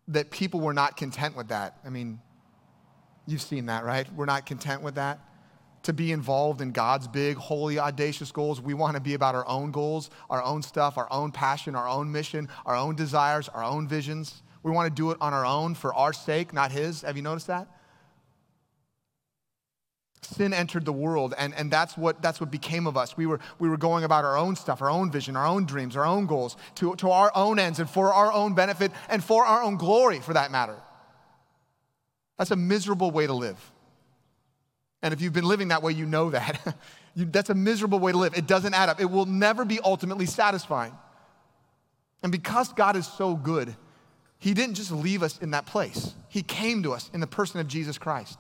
that 0.08 0.32
people 0.32 0.62
were 0.62 0.74
not 0.74 0.96
content 0.96 1.36
with 1.36 1.50
that. 1.50 1.78
I 1.86 1.90
mean, 1.90 2.22
you've 3.28 3.42
seen 3.42 3.66
that, 3.66 3.84
right? 3.84 4.08
We're 4.16 4.24
not 4.24 4.46
content 4.46 4.82
with 4.82 4.96
that 4.96 5.20
to 5.84 5.94
be 5.94 6.12
involved 6.12 6.62
in 6.62 6.72
God's 6.72 7.08
big, 7.08 7.38
holy, 7.38 7.80
audacious 7.80 8.32
goals. 8.32 8.62
We 8.62 8.74
want 8.74 8.96
to 8.96 9.02
be 9.02 9.14
about 9.14 9.36
our 9.36 9.48
own 9.48 9.72
goals, 9.72 10.10
our 10.30 10.44
own 10.44 10.62
stuff, 10.62 10.98
our 10.98 11.08
own 11.12 11.32
passion, 11.32 11.76
our 11.76 11.88
own 11.88 12.12
mission, 12.12 12.50
our 12.66 12.76
own 12.76 12.96
desires, 12.96 13.50
our 13.50 13.64
own 13.64 13.88
visions. 13.88 14.44
We 14.64 14.72
want 14.72 14.94
to 14.94 14.96
do 14.96 15.12
it 15.12 15.18
on 15.22 15.34
our 15.34 15.46
own 15.46 15.74
for 15.74 15.94
our 15.94 16.14
sake, 16.14 16.54
not 16.54 16.72
His. 16.72 17.02
Have 17.02 17.18
you 17.18 17.24
noticed 17.24 17.48
that? 17.48 17.68
Sin 20.22 20.54
entered 20.54 20.86
the 20.86 20.94
world, 20.94 21.34
and, 21.38 21.54
and 21.56 21.72
that's, 21.72 21.98
what, 21.98 22.22
that's 22.22 22.40
what 22.40 22.52
became 22.52 22.86
of 22.86 22.96
us. 22.96 23.18
We 23.18 23.26
were, 23.26 23.40
we 23.58 23.68
were 23.68 23.78
going 23.78 24.04
about 24.04 24.24
our 24.24 24.38
own 24.38 24.56
stuff, 24.56 24.82
our 24.82 24.90
own 24.90 25.12
vision, 25.12 25.36
our 25.36 25.48
own 25.48 25.66
dreams, 25.66 25.98
our 25.98 26.06
own 26.06 26.28
goals, 26.28 26.58
to, 26.76 26.96
to 26.98 27.10
our 27.10 27.32
own 27.34 27.58
ends 27.58 27.80
and 27.80 27.90
for 27.90 28.14
our 28.14 28.32
own 28.32 28.54
benefit 28.54 28.92
and 29.10 29.24
for 29.24 29.44
our 29.46 29.64
own 29.64 29.78
glory, 29.78 30.20
for 30.20 30.34
that 30.34 30.52
matter. 30.52 30.78
That's 32.38 32.52
a 32.52 32.56
miserable 32.56 33.10
way 33.10 33.26
to 33.26 33.34
live. 33.34 33.71
And 35.02 35.14
if 35.14 35.22
you've 35.22 35.34
been 35.34 35.46
living 35.46 35.70
that 35.70 35.82
way, 35.82 35.94
you 35.94 36.06
know 36.06 36.30
that. 36.30 36.76
you, 37.16 37.26
that's 37.26 37.50
a 37.50 37.56
miserable 37.56 38.00
way 38.00 38.12
to 38.12 38.18
live. 38.18 38.38
It 38.38 38.48
doesn't 38.48 38.74
add 38.74 38.90
up, 38.90 39.02
it 39.02 39.10
will 39.10 39.26
never 39.26 39.66
be 39.66 39.80
ultimately 39.84 40.26
satisfying. 40.26 40.94
And 42.24 42.32
because 42.32 42.72
God 42.74 42.96
is 42.96 43.08
so 43.08 43.36
good, 43.36 43.76
He 44.38 44.54
didn't 44.54 44.76
just 44.76 44.92
leave 44.92 45.24
us 45.24 45.40
in 45.40 45.52
that 45.52 45.66
place, 45.66 46.14
He 46.30 46.44
came 46.44 46.84
to 46.84 46.94
us 46.94 47.10
in 47.14 47.20
the 47.20 47.28
person 47.28 47.60
of 47.60 47.68
Jesus 47.68 47.98
Christ. 47.98 48.40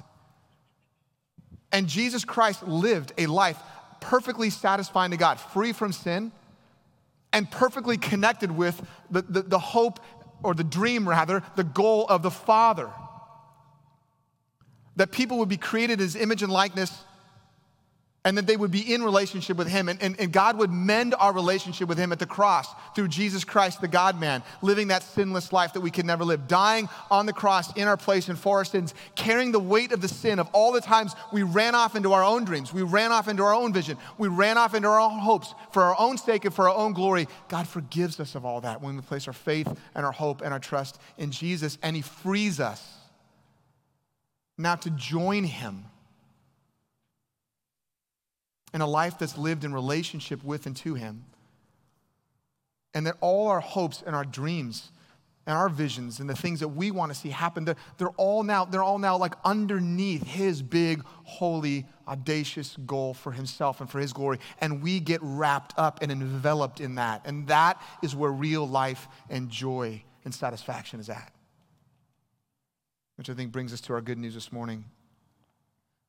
And 1.73 1.87
Jesus 1.87 2.25
Christ 2.25 2.63
lived 2.67 3.13
a 3.17 3.27
life 3.27 3.57
perfectly 4.01 4.49
satisfying 4.49 5.11
to 5.11 5.17
God, 5.17 5.39
free 5.39 5.71
from 5.71 5.93
sin, 5.93 6.31
and 7.31 7.49
perfectly 7.49 7.97
connected 7.97 8.51
with 8.51 8.85
the, 9.09 9.21
the, 9.21 9.41
the 9.43 9.59
hope, 9.59 10.01
or 10.43 10.53
the 10.53 10.65
dream 10.65 11.07
rather, 11.07 11.43
the 11.55 11.63
goal 11.63 12.05
of 12.07 12.23
the 12.23 12.31
Father 12.31 12.89
that 14.95 15.11
people 15.11 15.37
would 15.39 15.49
be 15.49 15.57
created 15.57 16.01
as 16.01 16.15
image 16.15 16.43
and 16.43 16.51
likeness 16.51 17.03
and 18.23 18.37
that 18.37 18.45
they 18.45 18.55
would 18.55 18.71
be 18.71 18.93
in 18.93 19.03
relationship 19.03 19.57
with 19.57 19.67
him. 19.67 19.89
And, 19.89 20.01
and, 20.01 20.19
and, 20.19 20.31
God 20.31 20.57
would 20.57 20.71
mend 20.71 21.15
our 21.17 21.33
relationship 21.33 21.89
with 21.89 21.97
him 21.97 22.11
at 22.11 22.19
the 22.19 22.27
cross 22.27 22.67
through 22.95 23.07
Jesus 23.07 23.43
Christ, 23.43 23.81
the 23.81 23.87
God 23.87 24.19
man, 24.19 24.43
living 24.61 24.89
that 24.89 25.01
sinless 25.01 25.51
life 25.51 25.73
that 25.73 25.81
we 25.81 25.89
could 25.89 26.05
never 26.05 26.23
live, 26.23 26.47
dying 26.47 26.87
on 27.09 27.25
the 27.25 27.33
cross 27.33 27.75
in 27.75 27.87
our 27.87 27.97
place 27.97 28.29
and 28.29 28.37
for 28.37 28.57
our 28.57 28.65
sins, 28.65 28.93
carrying 29.15 29.51
the 29.51 29.59
weight 29.59 29.91
of 29.91 30.01
the 30.01 30.07
sin 30.07 30.37
of 30.37 30.47
all 30.53 30.71
the 30.71 30.81
times 30.81 31.15
we 31.33 31.41
ran 31.41 31.73
off 31.73 31.95
into 31.95 32.13
our 32.13 32.23
own 32.23 32.45
dreams, 32.45 32.71
we 32.71 32.83
ran 32.83 33.11
off 33.11 33.27
into 33.27 33.43
our 33.43 33.55
own 33.55 33.73
vision, 33.73 33.97
we 34.17 34.27
ran 34.27 34.57
off 34.57 34.75
into 34.75 34.87
our 34.87 34.99
own 34.99 35.19
hopes 35.19 35.55
for 35.71 35.81
our 35.81 35.95
own 35.97 36.17
sake 36.17 36.45
and 36.45 36.53
for 36.53 36.69
our 36.69 36.75
own 36.75 36.93
glory. 36.93 37.27
God 37.49 37.67
forgives 37.67 38.19
us 38.19 38.35
of 38.35 38.45
all 38.45 38.61
that 38.61 38.81
when 38.81 38.95
we 38.95 39.01
place 39.01 39.27
our 39.27 39.33
faith 39.33 39.67
and 39.95 40.05
our 40.05 40.11
hope 40.11 40.41
and 40.41 40.53
our 40.53 40.59
trust 40.59 40.99
in 41.17 41.31
Jesus, 41.31 41.77
and 41.81 41.95
he 41.95 42.03
frees 42.03 42.59
us 42.59 43.00
now 44.57 44.75
to 44.75 44.89
join 44.91 45.43
him 45.43 45.85
in 48.73 48.81
a 48.81 48.87
life 48.87 49.19
that's 49.19 49.37
lived 49.37 49.63
in 49.63 49.73
relationship 49.73 50.43
with 50.43 50.65
and 50.65 50.75
to 50.77 50.93
Him. 50.93 51.25
And 52.93 53.07
that 53.07 53.17
all 53.21 53.47
our 53.47 53.59
hopes 53.59 54.03
and 54.05 54.15
our 54.15 54.25
dreams 54.25 54.91
and 55.47 55.57
our 55.57 55.69
visions 55.69 56.19
and 56.19 56.29
the 56.29 56.35
things 56.35 56.59
that 56.59 56.67
we 56.67 56.91
want 56.91 57.11
to 57.11 57.17
see 57.17 57.29
happen, 57.29 57.65
they're, 57.65 57.77
they're, 57.97 58.09
all 58.09 58.43
now, 58.43 58.65
they're 58.65 58.83
all 58.83 58.99
now 58.99 59.17
like 59.17 59.33
underneath 59.43 60.25
His 60.25 60.61
big, 60.61 61.03
holy, 61.23 61.85
audacious 62.07 62.77
goal 62.85 63.13
for 63.13 63.31
Himself 63.31 63.81
and 63.81 63.89
for 63.89 63.99
His 63.99 64.13
glory. 64.13 64.39
And 64.59 64.81
we 64.81 64.99
get 64.99 65.19
wrapped 65.23 65.73
up 65.77 65.99
and 66.01 66.11
enveloped 66.11 66.79
in 66.79 66.95
that. 66.95 67.21
And 67.25 67.47
that 67.47 67.81
is 68.01 68.15
where 68.15 68.31
real 68.31 68.67
life 68.67 69.07
and 69.29 69.49
joy 69.49 70.03
and 70.23 70.33
satisfaction 70.33 70.99
is 70.99 71.09
at. 71.09 71.31
Which 73.21 73.29
I 73.29 73.35
think 73.35 73.51
brings 73.51 73.71
us 73.71 73.81
to 73.81 73.93
our 73.93 74.01
good 74.01 74.17
news 74.17 74.33
this 74.33 74.51
morning 74.51 74.83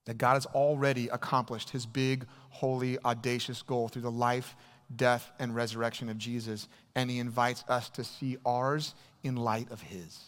that 0.06 0.16
God 0.16 0.32
has 0.32 0.46
already 0.46 1.08
accomplished 1.08 1.68
his 1.68 1.84
big, 1.84 2.24
holy, 2.48 2.98
audacious 3.00 3.60
goal 3.60 3.88
through 3.88 4.00
the 4.00 4.10
life, 4.10 4.56
death, 4.96 5.30
and 5.38 5.54
resurrection 5.54 6.08
of 6.08 6.16
Jesus, 6.16 6.68
and 6.94 7.10
he 7.10 7.18
invites 7.18 7.64
us 7.68 7.90
to 7.90 8.02
see 8.02 8.38
ours 8.46 8.94
in 9.22 9.36
light 9.36 9.70
of 9.70 9.82
his. 9.82 10.20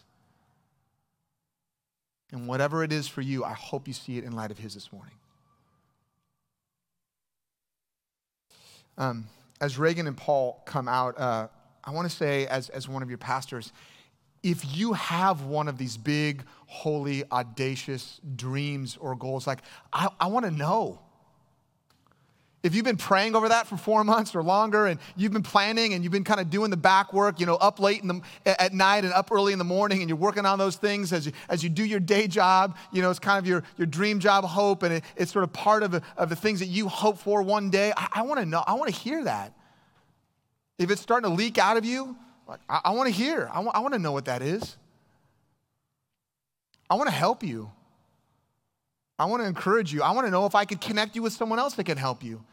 And 2.33 2.47
whatever 2.47 2.85
it 2.85 2.93
is 2.93 3.09
for 3.09 3.23
you, 3.23 3.45
I 3.45 3.55
hope 3.55 3.89
you 3.89 3.95
see 3.95 4.19
it 4.19 4.25
in 4.25 4.33
light 4.33 4.51
of 4.51 4.59
his 4.59 4.75
this 4.75 4.93
morning. 4.93 5.15
Um, 8.99 9.25
as 9.59 9.79
Reagan 9.79 10.07
and 10.07 10.19
Paul 10.19 10.63
come 10.67 10.89
out, 10.89 11.19
uh, 11.19 11.49
I 11.83 11.93
want 11.93 12.11
to 12.11 12.15
say, 12.15 12.47
as, 12.47 12.69
as 12.69 12.87
one 12.91 13.03
of 13.03 13.09
your 13.09 13.17
pastors, 13.17 13.73
if 14.45 14.77
you 14.77 14.93
have 14.93 15.47
one 15.47 15.69
of 15.69 15.79
these 15.79 15.97
big, 15.97 16.45
holy, 16.67 17.25
audacious 17.33 18.21
dreams 18.37 18.99
or 19.01 19.17
goals, 19.17 19.47
like, 19.47 19.61
I, 19.91 20.09
I 20.21 20.27
want 20.27 20.45
to 20.45 20.51
know. 20.51 21.01
If 22.63 22.75
you've 22.75 22.85
been 22.85 22.99
praying 22.99 23.35
over 23.37 23.49
that 23.49 23.67
for 23.67 23.77
four 23.79 24.05
months 24.05 24.35
or 24.35 24.43
longer 24.43 24.87
and 24.87 25.01
you've 25.17 25.33
been 25.33 25.43
planning 25.43 25.95
and 25.95 26.05
you've 26.05 26.13
been 26.13 26.25
kind 26.25 26.41
of 26.41 26.51
doing 26.51 26.71
the 26.71 26.77
back 26.77 27.13
work, 27.13 27.41
you 27.41 27.47
know, 27.47 27.57
up 27.57 27.81
late 27.81 28.03
in 28.03 28.09
the, 28.09 28.21
at 28.47 28.73
night 28.73 29.05
and 29.05 29.13
up 29.15 29.33
early 29.33 29.53
in 29.53 29.59
the 29.59 29.65
morning 29.65 30.01
and 30.01 30.09
you're 30.09 30.17
working 30.17 30.47
on 30.47 30.59
those 30.59 30.77
things 30.77 31.13
as 31.13 31.27
you, 31.27 31.33
as 31.49 31.63
you 31.63 31.71
do 31.71 31.85
your 31.85 32.01
day 32.01 32.27
job, 32.27 32.77
you 32.93 33.03
know, 33.03 33.11
it's 33.11 33.19
kind 33.19 33.39
of 33.39 33.47
your, 33.47 33.65
your 33.77 33.87
dream 33.87 34.19
job 34.19 34.45
hope 34.45 34.83
and 34.83 34.95
it, 34.95 35.05
it's 35.17 35.33
sort 35.33 35.43
of 35.43 35.53
part 35.53 35.83
of 35.83 35.91
the, 35.91 36.03
of 36.17 36.29
the 36.29 36.37
things 36.37 36.61
that 36.61 36.69
you 36.69 36.89
hope 36.89 37.19
for 37.19 37.43
one 37.43 37.71
day. 37.71 37.93
I, 37.97 38.09
I 38.13 38.23
want 38.23 38.41
to 38.41 38.47
know, 38.47 38.63
I 38.67 38.75
want 38.75 38.93
to 38.93 38.99
hear 38.99 39.25
that. 39.25 39.55
If 40.79 40.91
it's 40.91 41.01
starting 41.03 41.31
to 41.31 41.37
leak 41.37 41.57
out 41.59 41.77
of 41.77 41.85
you, 41.85 42.17
like, 42.47 42.61
I, 42.69 42.81
I 42.85 42.91
want 42.93 43.09
to 43.09 43.15
hear. 43.15 43.49
I, 43.51 43.57
w- 43.57 43.73
I 43.73 43.81
want 43.81 43.95
to 43.95 43.99
know 43.99 44.13
what 44.13 44.27
that 44.27 44.43
is. 44.43 44.77
I 46.89 46.97
want 46.97 47.09
to 47.09 47.15
help 47.15 47.43
you. 47.43 47.71
I 49.19 49.27
want 49.27 49.43
to 49.43 49.49
encourage 49.49 49.93
you. 49.93 50.03
I 50.03 50.11
want 50.13 50.27
to 50.27 50.31
know 50.31 50.47
if 50.47 50.55
I 50.55 50.65
could 50.65 50.81
connect 50.81 51.17
you 51.17 51.23
with 51.23 51.33
someone 51.33 51.59
else 51.59 51.75
that 51.75 51.85
can 51.85 51.97
help 51.97 52.23
you. 52.23 52.45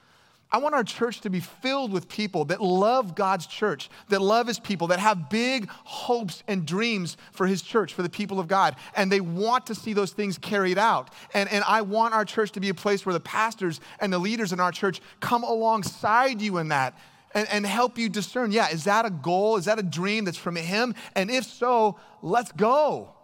I 0.54 0.58
want 0.58 0.76
our 0.76 0.84
church 0.84 1.22
to 1.22 1.30
be 1.30 1.40
filled 1.40 1.94
with 1.94 2.10
people 2.10 2.46
that 2.46 2.62
love 2.62 3.16
God's 3.16 3.48
church, 3.48 3.90
that 4.10 4.22
love 4.22 4.48
His 4.48 4.60
people, 4.60 4.88
that 4.88 5.00
have 5.00 5.30
big 5.30 5.70
hopes 5.70 6.44
and 6.46 6.66
dreams 6.66 7.16
for 7.32 7.48
His 7.48 7.62
church, 7.62 7.94
for 7.94 8.02
the 8.02 8.10
people 8.10 8.38
of 8.38 8.50
God, 8.50 8.76
and 8.96 9.10
they 9.10 9.22
want 9.22 9.68
to 9.68 9.76
see 9.76 9.94
those 9.94 10.12
things 10.12 10.38
carried 10.38 10.78
out. 10.78 11.10
And, 11.34 11.50
and 11.50 11.64
I 11.66 11.82
want 11.84 12.14
our 12.14 12.26
church 12.26 12.52
to 12.54 12.60
be 12.60 12.68
a 12.68 12.74
place 12.74 13.06
where 13.06 13.14
the 13.14 13.22
pastors 13.22 13.80
and 14.00 14.12
the 14.12 14.20
leaders 14.20 14.52
in 14.52 14.60
our 14.60 14.74
church 14.74 15.00
come 15.22 15.44
alongside 15.44 16.42
you 16.42 16.58
in 16.58 16.68
that 16.68 16.98
and, 17.34 17.48
and 17.50 17.66
help 17.66 17.98
you 17.98 18.10
discern 18.10 18.52
yeah, 18.52 18.70
is 18.70 18.84
that 18.86 19.06
a 19.06 19.10
goal? 19.10 19.58
Is 19.58 19.66
that 19.66 19.80
a 19.80 19.84
dream 19.84 20.26
that's 20.26 20.38
from 20.38 20.56
Him? 20.56 20.96
And 21.16 21.32
if 21.32 21.46
so, 21.46 22.00
let's 22.22 22.52
go. 22.52 23.16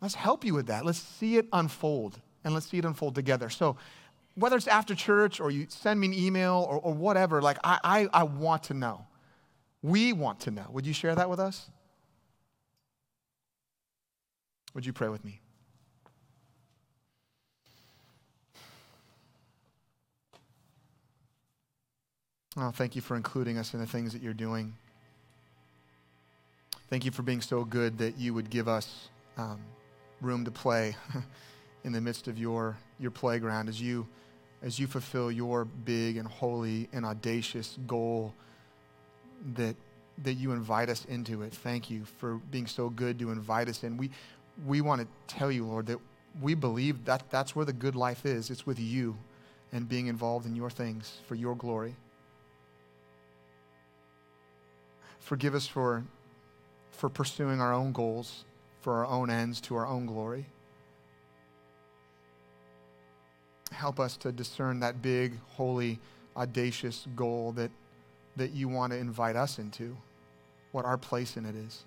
Let's 0.00 0.14
help 0.14 0.44
you 0.44 0.54
with 0.54 0.66
that. 0.66 0.84
Let's 0.84 1.00
see 1.00 1.36
it 1.36 1.48
unfold 1.52 2.20
and 2.44 2.54
let's 2.54 2.66
see 2.66 2.78
it 2.78 2.84
unfold 2.84 3.14
together. 3.14 3.50
So, 3.50 3.76
whether 4.36 4.56
it's 4.56 4.68
after 4.68 4.94
church 4.94 5.40
or 5.40 5.50
you 5.50 5.66
send 5.68 5.98
me 5.98 6.06
an 6.06 6.14
email 6.14 6.64
or, 6.70 6.78
or 6.78 6.94
whatever, 6.94 7.42
like 7.42 7.58
I, 7.64 7.80
I, 7.82 8.08
I 8.12 8.22
want 8.22 8.64
to 8.64 8.74
know. 8.74 9.04
We 9.82 10.12
want 10.12 10.40
to 10.40 10.52
know. 10.52 10.66
Would 10.70 10.86
you 10.86 10.92
share 10.92 11.16
that 11.16 11.28
with 11.28 11.40
us? 11.40 11.68
Would 14.74 14.86
you 14.86 14.92
pray 14.92 15.08
with 15.08 15.24
me? 15.24 15.40
Oh, 22.56 22.70
thank 22.70 22.96
you 22.96 23.02
for 23.02 23.16
including 23.16 23.58
us 23.58 23.74
in 23.74 23.80
the 23.80 23.86
things 23.86 24.12
that 24.12 24.22
you're 24.22 24.32
doing. 24.32 24.74
Thank 26.88 27.04
you 27.04 27.10
for 27.10 27.22
being 27.22 27.42
so 27.42 27.64
good 27.64 27.98
that 27.98 28.16
you 28.16 28.32
would 28.32 28.48
give 28.48 28.66
us 28.66 29.08
um, 29.36 29.60
room 30.20 30.44
to 30.44 30.50
play 30.50 30.96
in 31.84 31.92
the 31.92 32.00
midst 32.00 32.28
of 32.28 32.38
your, 32.38 32.76
your 32.98 33.10
playground 33.10 33.68
as 33.68 33.80
you, 33.80 34.06
as 34.62 34.78
you 34.78 34.86
fulfill 34.86 35.30
your 35.30 35.66
big 35.66 36.16
and 36.16 36.26
holy 36.26 36.88
and 36.92 37.04
audacious 37.04 37.78
goal 37.86 38.32
that, 39.54 39.76
that 40.22 40.34
you 40.34 40.52
invite 40.52 40.88
us 40.88 41.04
into 41.04 41.42
it. 41.42 41.52
Thank 41.52 41.90
you 41.90 42.04
for 42.18 42.40
being 42.50 42.66
so 42.66 42.88
good 42.88 43.18
to 43.18 43.30
invite 43.30 43.68
us 43.68 43.84
in. 43.84 43.98
We, 43.98 44.10
we 44.66 44.80
want 44.80 45.02
to 45.02 45.06
tell 45.32 45.52
you, 45.52 45.66
Lord, 45.66 45.86
that 45.86 45.98
we 46.40 46.54
believe 46.54 47.04
that 47.04 47.30
that's 47.30 47.54
where 47.54 47.66
the 47.66 47.72
good 47.72 47.94
life 47.94 48.24
is. 48.24 48.50
It's 48.50 48.66
with 48.66 48.80
you 48.80 49.16
and 49.72 49.86
being 49.86 50.06
involved 50.06 50.46
in 50.46 50.56
your 50.56 50.70
things 50.70 51.18
for 51.26 51.34
your 51.34 51.54
glory. 51.54 51.94
Forgive 55.28 55.54
us 55.54 55.66
for, 55.66 56.04
for 56.90 57.10
pursuing 57.10 57.60
our 57.60 57.74
own 57.74 57.92
goals, 57.92 58.46
for 58.80 58.94
our 58.94 59.04
own 59.04 59.28
ends, 59.28 59.60
to 59.60 59.76
our 59.76 59.86
own 59.86 60.06
glory. 60.06 60.46
Help 63.70 64.00
us 64.00 64.16
to 64.16 64.32
discern 64.32 64.80
that 64.80 65.02
big, 65.02 65.38
holy, 65.48 66.00
audacious 66.34 67.06
goal 67.14 67.52
that, 67.52 67.70
that 68.36 68.52
you 68.52 68.68
want 68.68 68.94
to 68.94 68.98
invite 68.98 69.36
us 69.36 69.58
into, 69.58 69.94
what 70.72 70.86
our 70.86 70.96
place 70.96 71.36
in 71.36 71.44
it 71.44 71.54
is. 71.54 71.84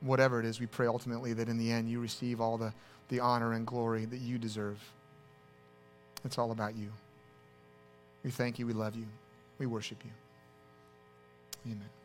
Whatever 0.00 0.40
it 0.40 0.44
is, 0.44 0.60
we 0.60 0.66
pray 0.66 0.86
ultimately 0.86 1.32
that 1.32 1.48
in 1.48 1.56
the 1.56 1.72
end 1.72 1.88
you 1.88 1.98
receive 1.98 2.42
all 2.42 2.58
the, 2.58 2.74
the 3.08 3.20
honor 3.20 3.54
and 3.54 3.66
glory 3.66 4.04
that 4.04 4.20
you 4.20 4.36
deserve. 4.36 4.78
It's 6.26 6.36
all 6.36 6.50
about 6.50 6.76
you. 6.76 6.92
We 8.22 8.30
thank 8.30 8.58
you. 8.58 8.66
We 8.66 8.74
love 8.74 8.94
you. 8.94 9.06
We 9.58 9.64
worship 9.64 10.04
you. 10.04 10.10
Amen. 11.68 11.97